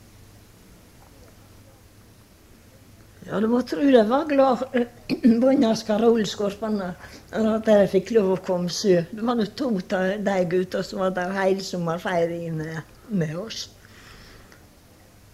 [3.26, 4.64] Ja, du må tro de var glad
[5.42, 6.88] Bonjas Karolskorpene
[7.30, 9.04] at de fikk lov å komme sjø.
[9.12, 12.64] Det var nå to av de gutta som var der hele sommerfeiringen
[13.12, 13.68] med oss.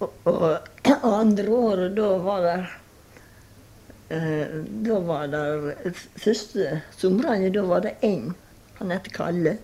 [0.01, 2.59] Og, og andre året, da var det
[4.15, 8.31] eh, Da var det første somrene, da var det én.
[8.79, 9.57] Han het Kalle.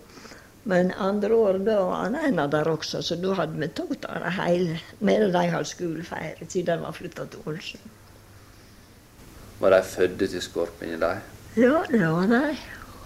[0.65, 3.85] Men andre året, da var han en av der også, så da hadde vi to
[4.09, 4.79] av det hele.
[5.01, 7.93] Medan de hadde skolefeiring, siden de var flytta til Ålesund.
[9.61, 11.13] Var de fødte til Skorpingen, de?
[11.61, 12.57] Ja, det var de.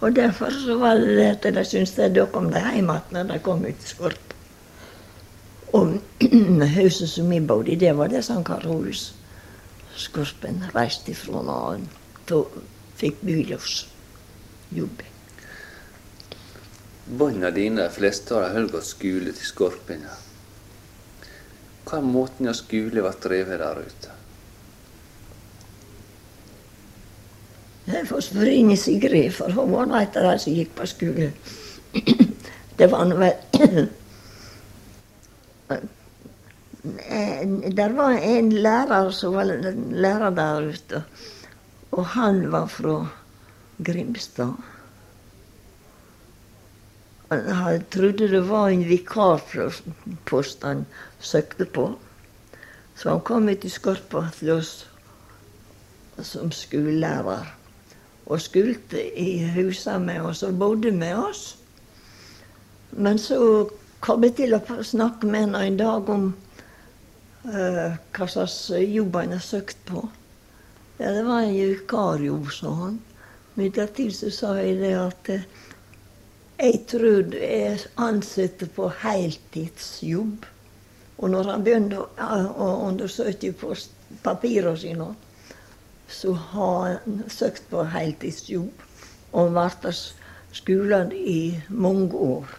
[0.00, 3.32] Og derfor så var det at de syntes de da kom de hjem igjen når
[3.32, 4.27] de kom ut til Skorp.
[5.76, 5.98] Og
[6.78, 9.12] huset som vi bodde i, det var det som Karolus.
[9.98, 11.86] Skorpen reiste ifra når han
[12.98, 15.02] fikk bylåsjobb.
[17.18, 20.04] Barna dine, de fleste har gått skole til Skorpen.
[21.88, 24.16] Hva er måten skole ble drevet der ute?
[27.88, 31.32] Jeg får i Sigrid, for hun var en av de som gikk på skole.
[32.78, 33.88] Det var nå vel
[37.76, 41.02] Der var en lærer som var lærer der ute,
[41.90, 43.06] og han var fra
[43.84, 44.52] Grimstad.
[47.30, 50.86] Han trodde det var en vikarpost han
[51.20, 51.90] søkte på.
[52.96, 54.86] Så han kom ut i Skorpa til oss
[56.22, 57.54] som skolelærer.
[58.26, 61.56] Og skulte i huset med oss og bodde med oss.
[62.90, 63.68] Men så
[64.00, 66.47] kom jeg til å snakke med henne en dag om eh,
[67.48, 70.02] hva slags jobb han har søkt på.
[70.98, 72.98] Ja, det var en vikarjobb, sa han.
[73.54, 75.44] Midlertidig så sa jeg det at eh,
[76.58, 80.46] jeg tror du er ansatt på heltidsjobb.
[81.18, 82.08] Og når han begynte å,
[82.50, 83.76] å undersøke på
[84.26, 85.08] papirene sine,
[86.10, 88.84] så har han søkt på heltidsjobb.
[89.38, 89.86] Og vært
[90.56, 92.58] skolen i mange år.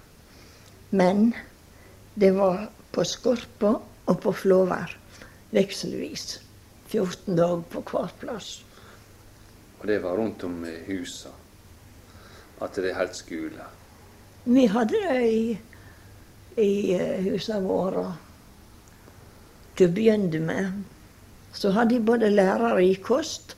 [0.92, 1.34] Men
[2.16, 3.76] det var på Skorpa
[4.10, 4.95] og på Flåvær
[5.55, 6.39] vekselvis.
[6.89, 8.64] 14 dager på hver plass.
[9.80, 11.30] Og det var rundt om husa.
[12.62, 13.68] At det holdt skole.
[14.43, 15.60] Vi hadde det i,
[16.57, 16.72] i
[17.30, 18.07] husa våre
[19.78, 20.82] til å begynne med.
[21.53, 23.55] Så hadde de både lærere i kost,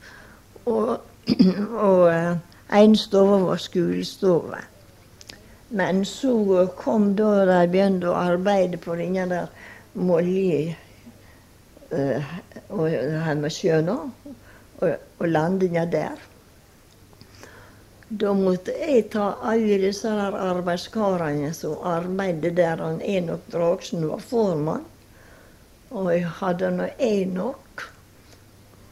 [0.65, 0.99] og,
[1.87, 2.35] og eh,
[2.77, 4.59] en stove var skolestove.
[5.71, 9.60] Men så kom da de begynte å arbeide på denne der
[9.93, 10.75] Molje
[11.91, 12.35] eh,
[12.71, 12.85] og
[13.41, 14.11] med sjøen og,
[14.81, 16.21] og landinga der.
[18.11, 22.81] Da måtte jeg ta alle disse arbeidskarene som arbeidet der.
[22.83, 24.83] Han Enok Dragsen var formann.
[25.91, 27.85] Og jeg hadde nå Enok.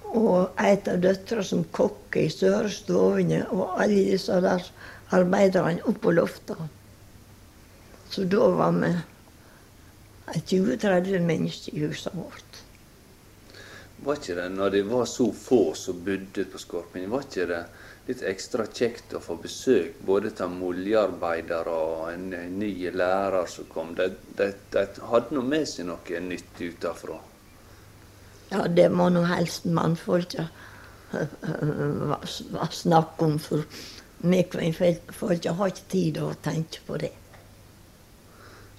[0.09, 3.41] Og en av døtrene som kokk i større stovene.
[3.51, 4.63] Og alle disse der
[5.11, 6.55] arbeiderne oppå lufta
[8.09, 8.93] Så da var vi
[10.35, 12.63] 20-30 mennesker i huset vårt.
[14.03, 17.63] Var ikke det, når det var så få som bodde på Skorpien, var ikke det
[18.07, 23.91] litt ekstra kjekt å få besøk både av moljearbeidere og en, ny lærer som kom?
[23.97, 24.07] De,
[24.39, 27.19] de, de hadde nå med seg noe nytt utenfra.
[28.49, 30.47] Ja, det må nå helst mannfolka
[31.09, 33.65] snakke snakk om, for
[34.21, 37.13] vi kvinnfolka har ikke tid å tenke på det.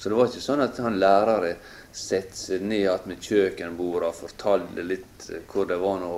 [0.00, 1.50] Så det var ikke sånn at han lærere
[1.92, 6.14] satte seg ned igjen med kjøkkenbordet og fortalte litt eh, hvor det var nå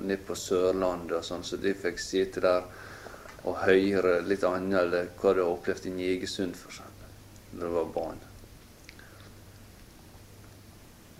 [0.00, 2.64] nede på Sørlandet og sånn, så de fikk sitte der
[3.44, 7.12] og høre litt annet hva de opplevde opplevd i Njegesund, for eksempel,
[7.52, 8.24] da det var barn.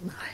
[0.08, 0.32] Nei.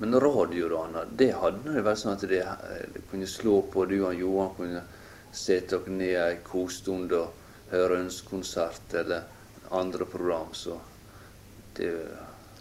[0.00, 3.98] Men radio, da, det hadde det vært sånn at de, eh, kunne slå på, du
[4.02, 4.84] og Johan kunne
[5.32, 7.39] sette dere ned en kostund og
[7.70, 9.22] høre konsert eller
[9.70, 10.78] andre program, så
[11.76, 11.92] det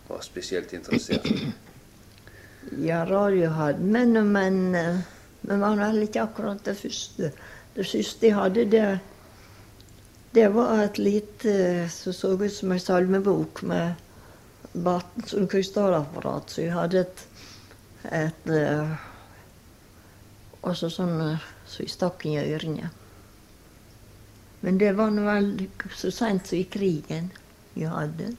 [0.07, 1.25] var spesielt interessert.
[2.77, 4.75] Ja, radio hadde men, men
[5.41, 7.31] men var vel ikke akkurat det første.
[7.73, 8.99] Det siste jeg hadde, det,
[10.35, 11.53] det var et lite
[11.93, 13.93] som så ut som en salmebok med
[14.73, 16.51] baten som krystallapparat.
[16.51, 17.25] Så jeg hadde et,
[18.11, 18.51] et
[20.61, 21.39] også sånn
[21.69, 22.91] så jeg stakk i ørene.
[24.61, 25.51] Men det var nå vel
[25.95, 27.31] så seint som i krigen
[27.73, 28.33] vi hadde.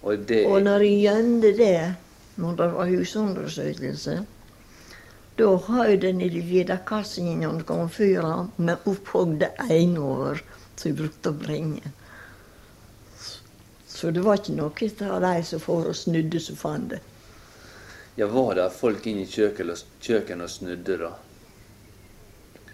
[0.00, 0.46] Og, det...
[0.48, 1.94] og når jeg gjemte det,
[2.40, 4.14] når det var husundersøkelse,
[5.36, 10.40] da hadde den i de vidakassen i noen fyra, med opphogde einover
[10.74, 11.92] som jeg brukte å bringe.
[13.88, 17.00] Så det var ikke noe av de som for og snudde, som fant det.
[18.16, 21.10] Ja, Var det folk inn i kjøkkenet og snudde, da?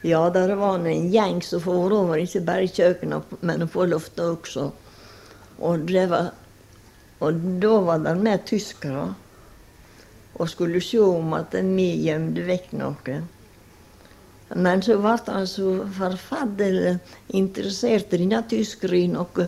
[0.02, 4.24] Ja, det var en gjeng som for over, ikke bare i kjøkkenet, men på loftet
[4.24, 4.70] også.
[5.56, 6.32] Og, var,
[7.24, 9.14] og da var det med tyskere
[10.36, 13.22] og skulle se om at vi gjemte vekk noe.
[14.54, 16.98] Men så ble han så forferdelig
[17.34, 19.46] interessert i denne tyskeren i noe,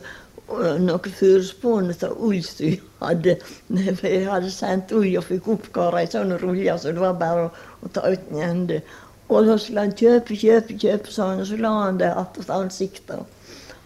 [0.81, 3.37] noe av ull som hadde.
[4.03, 7.51] Jeg hadde sendt ull og fikk oppkara i sånne ruller, så det var bare
[7.85, 8.81] å ta ut en ende.
[9.29, 13.35] Og så skulle han kjøpe, kjøpe, kjøpe, sånn, og så la han det attåt ansiktet.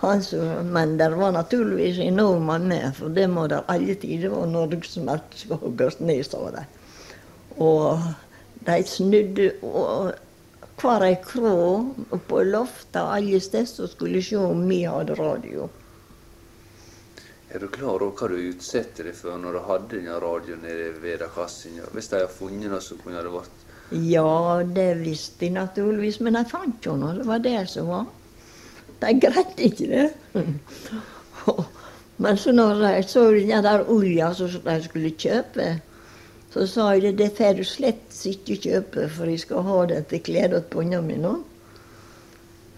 [0.02, 4.32] Hans så, men det var naturligvis en nordmann med, for det må det alle tider
[4.34, 6.64] være norgesmelk skal hogges ned, sa de.
[7.62, 8.02] Og
[8.66, 10.12] de snudde og
[10.82, 11.54] hver ei krå
[12.26, 15.68] på loftet alle steder skulle se om vi hadde radio.
[17.52, 20.88] Er du klar over hva du utsetter deg for når du hadde denne radioen nede
[21.02, 21.78] ved kassen?
[21.92, 26.38] Hvis de har funnet noe, så kunne det vært ja, det visste jeg naturligvis, men
[26.38, 27.14] jeg fant jo henne.
[27.18, 28.10] Det var det som var.
[29.02, 30.10] De greide ikke det.
[32.22, 35.70] men så når jeg så den der olja som de skulle kjøpe,
[36.52, 40.06] så sa jeg det det får du slett ikke kjøpe, for jeg skal ha det
[40.10, 41.34] til klærne til ungene mine.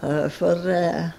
[0.02, 1.10] Eh, for uh,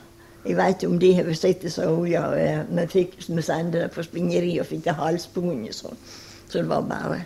[0.45, 2.27] jeg veit om de har sett disse olja.
[2.31, 5.97] Vi, fikk, vi sendte det på spinneri og fikk det halsbundet sånn.
[6.47, 7.23] Så det var bare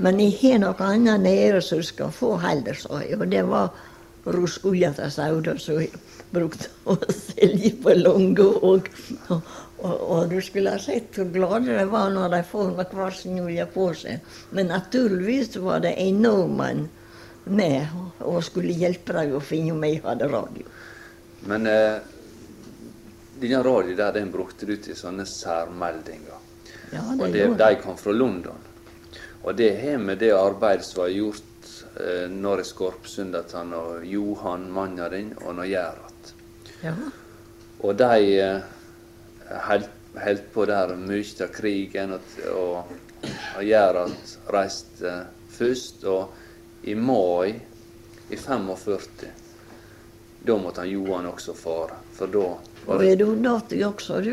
[0.00, 3.18] men jeg har noe annet nede som skal få heller, sa jeg.
[3.20, 3.70] Og det var
[4.24, 5.90] rosolja til sauda som jeg
[6.32, 8.48] brukte å selge på Lungo.
[8.66, 8.88] Og,
[9.28, 9.50] og,
[9.82, 13.66] og, du skulle ha sett hvor glade de var når de får hver sin olje
[13.74, 14.32] på seg.
[14.56, 16.86] Men naturligvis var det en nordmann
[17.50, 20.66] med og skulle hjelpe dem å finne om jeg hadde radio.
[21.48, 22.00] Men eh,
[23.40, 26.36] denne radioen der, den brukte du til sånne særmeldinger.
[26.90, 28.69] Ja, det og det, de kom fra London.
[29.42, 31.70] Og det har med det arbeidet som er gjort
[32.00, 36.32] eh, når Skorpsundatan og Johan, mannen din, og nå Gerhard.
[36.84, 36.94] Ja.
[37.80, 38.68] Og de eh,
[40.20, 42.92] holdt på der mye av krigen, og, og,
[43.24, 45.26] og Gerhard reiste eh,
[45.56, 46.04] først.
[46.04, 47.56] Og i mai
[48.30, 49.32] i 45
[50.42, 51.98] da måtte han Johan også fare.
[52.16, 52.46] For da
[52.86, 54.30] var det, og er du også, du?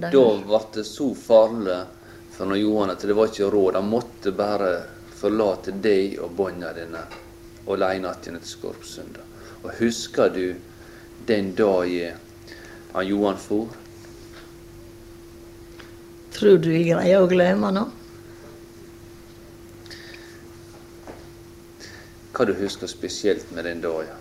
[0.00, 1.80] Da ble det så farlig
[2.34, 3.78] for når Johan at det var ikke råd.
[3.78, 4.72] Han måtte bare
[5.14, 7.04] forlate deg og bånda dine
[7.70, 9.18] alene igjen etter Skorpsund.
[9.62, 10.54] Og husker du
[11.26, 12.18] den dagen
[12.92, 13.70] han Johan for?
[16.34, 17.86] Tror du jeg greier å glemme nå?
[22.34, 24.18] Hva du husker spesielt med den dagen?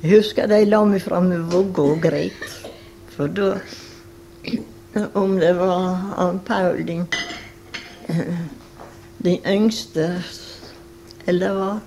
[0.00, 2.48] Jeg husker de la meg fram med vogga og greit.
[3.12, 3.58] For da
[5.12, 7.06] om det var av Paul din,
[9.16, 10.22] den yngste
[11.24, 11.78] Eller var,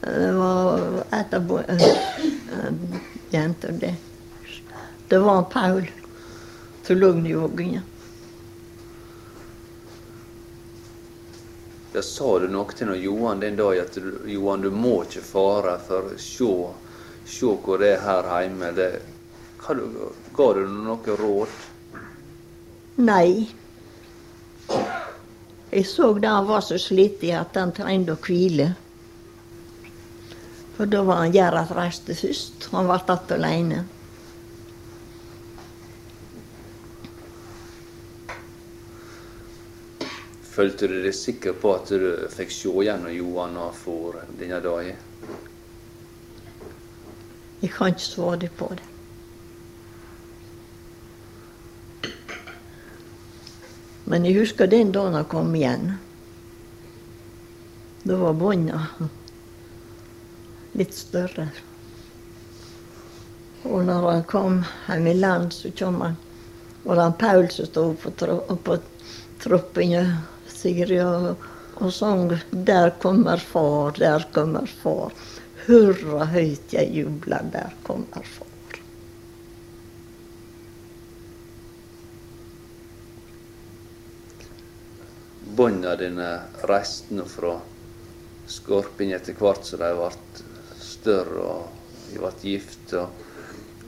[0.00, 0.80] det var
[1.10, 3.50] et av eh.
[3.60, 3.94] Det.
[5.08, 5.90] det var Paul
[6.82, 7.80] som lå i vogna.
[11.92, 13.96] Da sa du noe til noe Johan den dagen at
[14.28, 16.50] Johan, du må ikke fare, for se,
[17.26, 18.70] se hvor det er her hjemme.
[18.76, 18.88] Det,
[19.64, 19.76] hva,
[20.36, 21.58] ga du noe råd?
[22.98, 23.46] Nei.
[25.70, 28.72] Jeg så da han var så sliten at han trengte å hvile.
[30.74, 32.66] For da var han Gerhard reiste først.
[32.72, 33.84] Han ble igjen alene.
[40.58, 44.98] Følte du deg sikker på at du fikk se gjennom Johan når for denne dagen?
[47.62, 48.97] Jeg kan ikke svare på det.
[54.08, 55.98] Men jeg husker den dagen han kom igjen.
[58.08, 58.86] Da var bånda
[60.78, 61.48] litt større.
[63.68, 66.16] Og når han kom hjem i land, så kom han
[66.84, 68.10] Og det han Paul som sto på,
[68.64, 68.76] på
[69.42, 69.94] troppen
[70.48, 71.44] Siri og,
[71.82, 75.12] og sang 'Der kommer far, der kommer far'.
[75.66, 78.47] Hurra høyt jeg jubler, der kommer far.
[85.56, 87.56] Bånda dine restene fra
[88.48, 90.10] Skorping etter hvert som de ble
[90.80, 91.66] større og
[92.10, 92.94] de ble gift.
[92.96, 93.08] Og,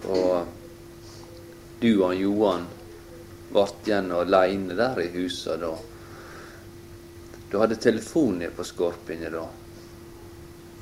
[0.08, 2.66] og du og Johan
[3.50, 5.72] ble igjen alene der i huset da.
[7.50, 9.48] Du hadde telefon på Skorpinget da?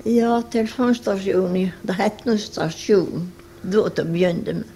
[0.04, 1.72] Ja, telefonstasjonen.
[1.82, 3.30] Det het nå stasjon
[3.62, 4.74] da til å begynne med.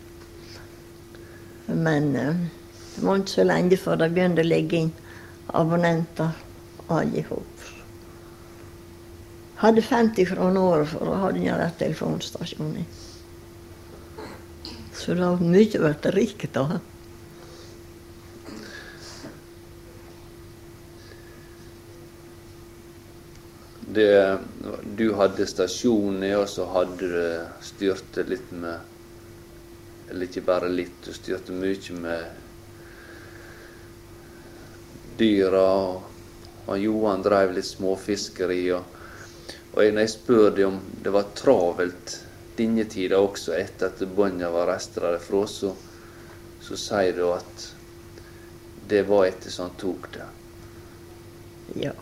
[1.72, 2.40] Men uh,
[2.96, 4.90] det var ikke så lenge før det begynte å legge inn
[5.46, 6.30] abonnenter
[6.86, 7.48] alle sammen.
[9.62, 12.86] Hadde 50 kroner året for å ha denne der telefonstasjonen.
[14.90, 16.80] Så det har mye blitt rik da.
[23.92, 24.38] Det,
[24.98, 28.88] du hadde stasjonen, og så hadde du styrte litt med
[30.10, 32.41] Eller ikke bare litt, du styrte mye med
[35.18, 35.66] dyra.
[35.74, 36.02] Og,
[36.66, 38.60] og Johan drev litt småfiskeri.
[38.76, 38.84] Og,
[39.72, 42.18] og når jeg spør dem om det var travelt
[42.56, 45.72] denne tida også, etter at bånda var restra derfra, så,
[46.60, 47.68] så sier du at
[48.88, 50.28] det var etter som han tok det.
[51.86, 51.94] Ja.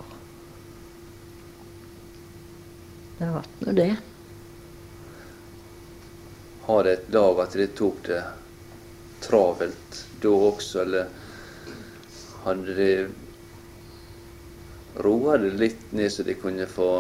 [3.21, 3.91] Det ble nå det.
[6.67, 8.23] Har det et lag at de tok det
[9.21, 11.20] travelt da også, eller
[12.45, 12.93] hadde de
[15.05, 16.91] roa det litt ned så de kunne få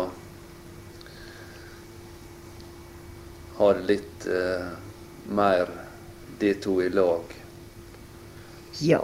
[3.61, 4.70] ha det litt eh,
[5.28, 5.72] mer
[6.41, 7.34] de to i lag?
[8.80, 9.03] Ja.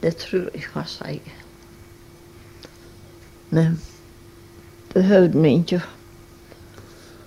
[0.00, 1.20] Det tror jeg kan si.
[3.54, 3.78] Men
[4.94, 5.82] behøvde vi ikke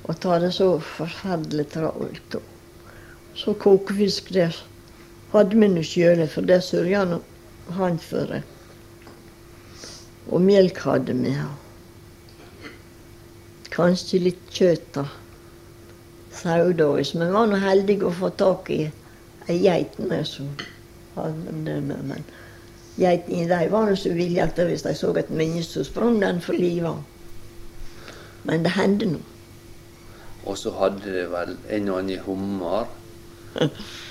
[0.09, 2.35] å ta det så forferdelig travelt.
[3.37, 4.49] Så kokefisk, det
[5.31, 7.05] hadde vi nå sjøl, for det sørga
[7.77, 8.35] han for.
[10.31, 11.33] Og melk hadde vi.
[13.71, 15.13] Kanskje litt kjøtt av
[16.35, 17.13] sauedås.
[17.15, 18.83] Men vi var nå heldige å få tak i
[19.49, 20.51] ei geit med som
[21.15, 22.03] hadde det med.
[22.11, 22.27] Men
[22.99, 26.41] geitene de var nå så villige at hvis de så et menneske, så sprang den
[26.43, 26.95] for livet.
[28.43, 29.19] Men det hendte nå.
[30.45, 32.89] Og så hadde det vel en og annen hummer.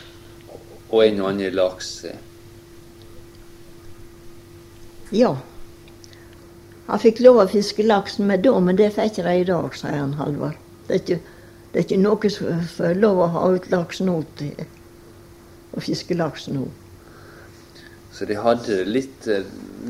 [0.91, 1.91] og en og annen laks.
[5.11, 5.35] Ja.
[6.87, 9.77] Han fikk lov å fiske laksen med da, men det fikk ikke de i dag,
[9.79, 10.59] sier han Halvard.
[10.91, 11.21] Det
[11.71, 14.65] det er ikke noe som får lov å ha ut laks nå til
[15.71, 16.65] å fiske laks nå.
[18.11, 19.29] Så de hadde det litt,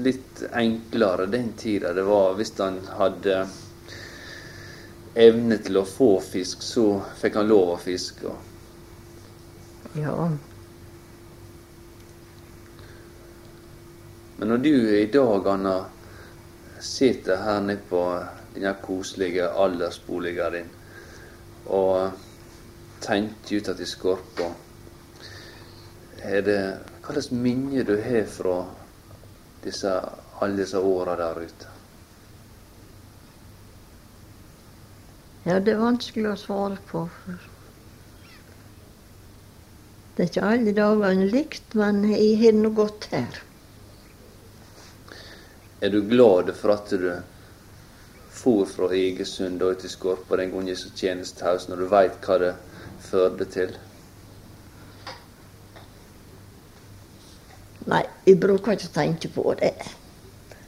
[0.04, 1.94] litt enklere den tida.
[1.96, 3.46] Det var hvis han hadde
[5.16, 8.36] evne til å få fisk, så fikk han lov å fiske.
[9.96, 10.28] Ja.
[14.40, 15.74] Men når du i dag, Anna,
[16.80, 18.00] sitter her nede på
[18.54, 20.70] denne koselige aldersboligen din
[21.68, 22.14] og
[23.04, 24.46] tenker ut at i Skorpa
[26.24, 26.62] er det
[27.04, 28.56] Hva slags minner du har fra
[29.64, 29.92] disse,
[30.40, 31.68] alle disse åra der ute?
[35.44, 37.04] Ja, det er vanskelig å svare på.
[40.16, 43.40] Det er ikke alle dagene likt, men jeg har nå godt her.
[45.80, 47.12] Er du glad for at du
[48.30, 52.50] for fra Egersund og til Skorpa den gangen som tjenestehaus, når du veit hva det
[53.04, 53.72] førte til?
[57.88, 59.72] Nei, jeg bruker ikke å tenke på det.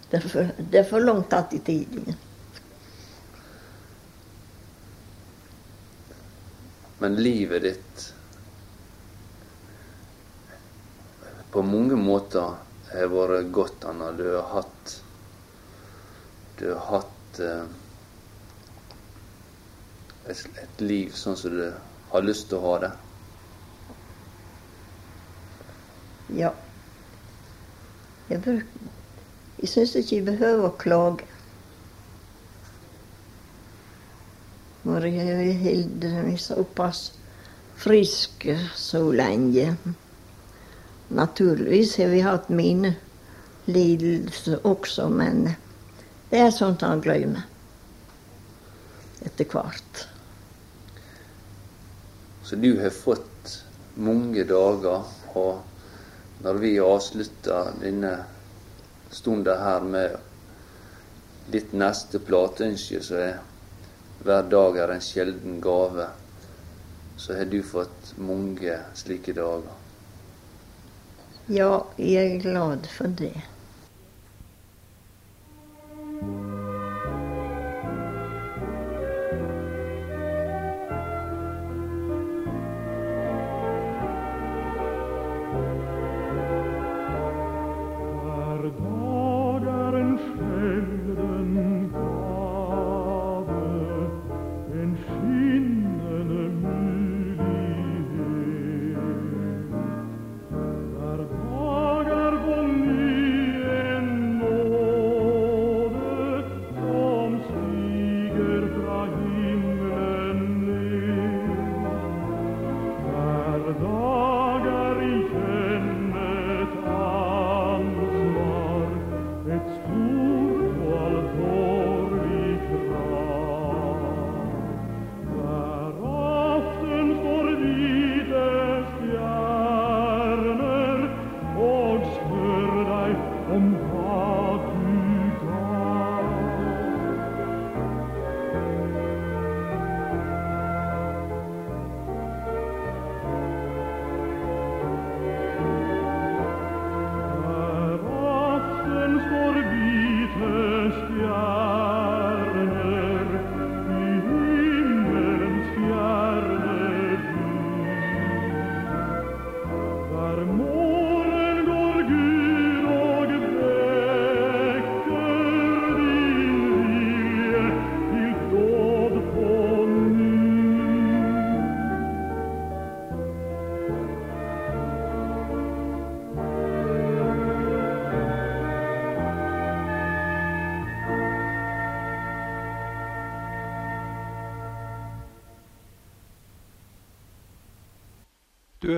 [0.09, 2.17] Det er for, det er for langt tatt i tiden.
[7.05, 8.11] Men livet ditt
[11.53, 12.57] på mange måter
[12.99, 14.11] har vært godt, Anna.
[14.16, 14.99] Du har hatt
[16.59, 17.64] Du har hatt eh,
[20.30, 21.64] et, et liv sånn som du
[22.12, 22.90] har lyst til å ha det.
[26.36, 26.53] Ja.
[28.28, 28.76] Jeg, bruk,
[29.59, 31.26] jeg syns ikke jeg behøver å klage.
[34.86, 37.03] Når jeg har holdt meg såpass
[37.82, 38.47] frisk
[38.78, 39.72] så lenge.
[41.13, 42.95] Naturligvis har vi hatt mine
[43.65, 45.45] lidelser også, men
[46.31, 47.45] det er sånt han glemmer
[49.23, 50.07] etter hvert.
[52.43, 53.59] Så du har fått
[53.95, 55.05] mange dager,
[55.37, 58.17] og når vi avslutter denne
[59.13, 60.17] stunden her med
[61.53, 63.39] ditt neste plateønske, så er
[64.23, 66.09] hver dag er en sjelden gave,
[67.21, 69.82] så har du fått mange slike dager.
[71.49, 73.43] Ja, jeg er glad for det.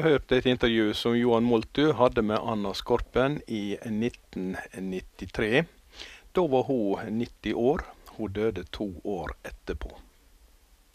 [0.02, 5.64] Har et intervju som Johan Moltu hadde med Anna Skorpen i 1993.
[6.32, 7.82] Da var hun 90 år.
[8.16, 10.03] Hun døde to år etterpå.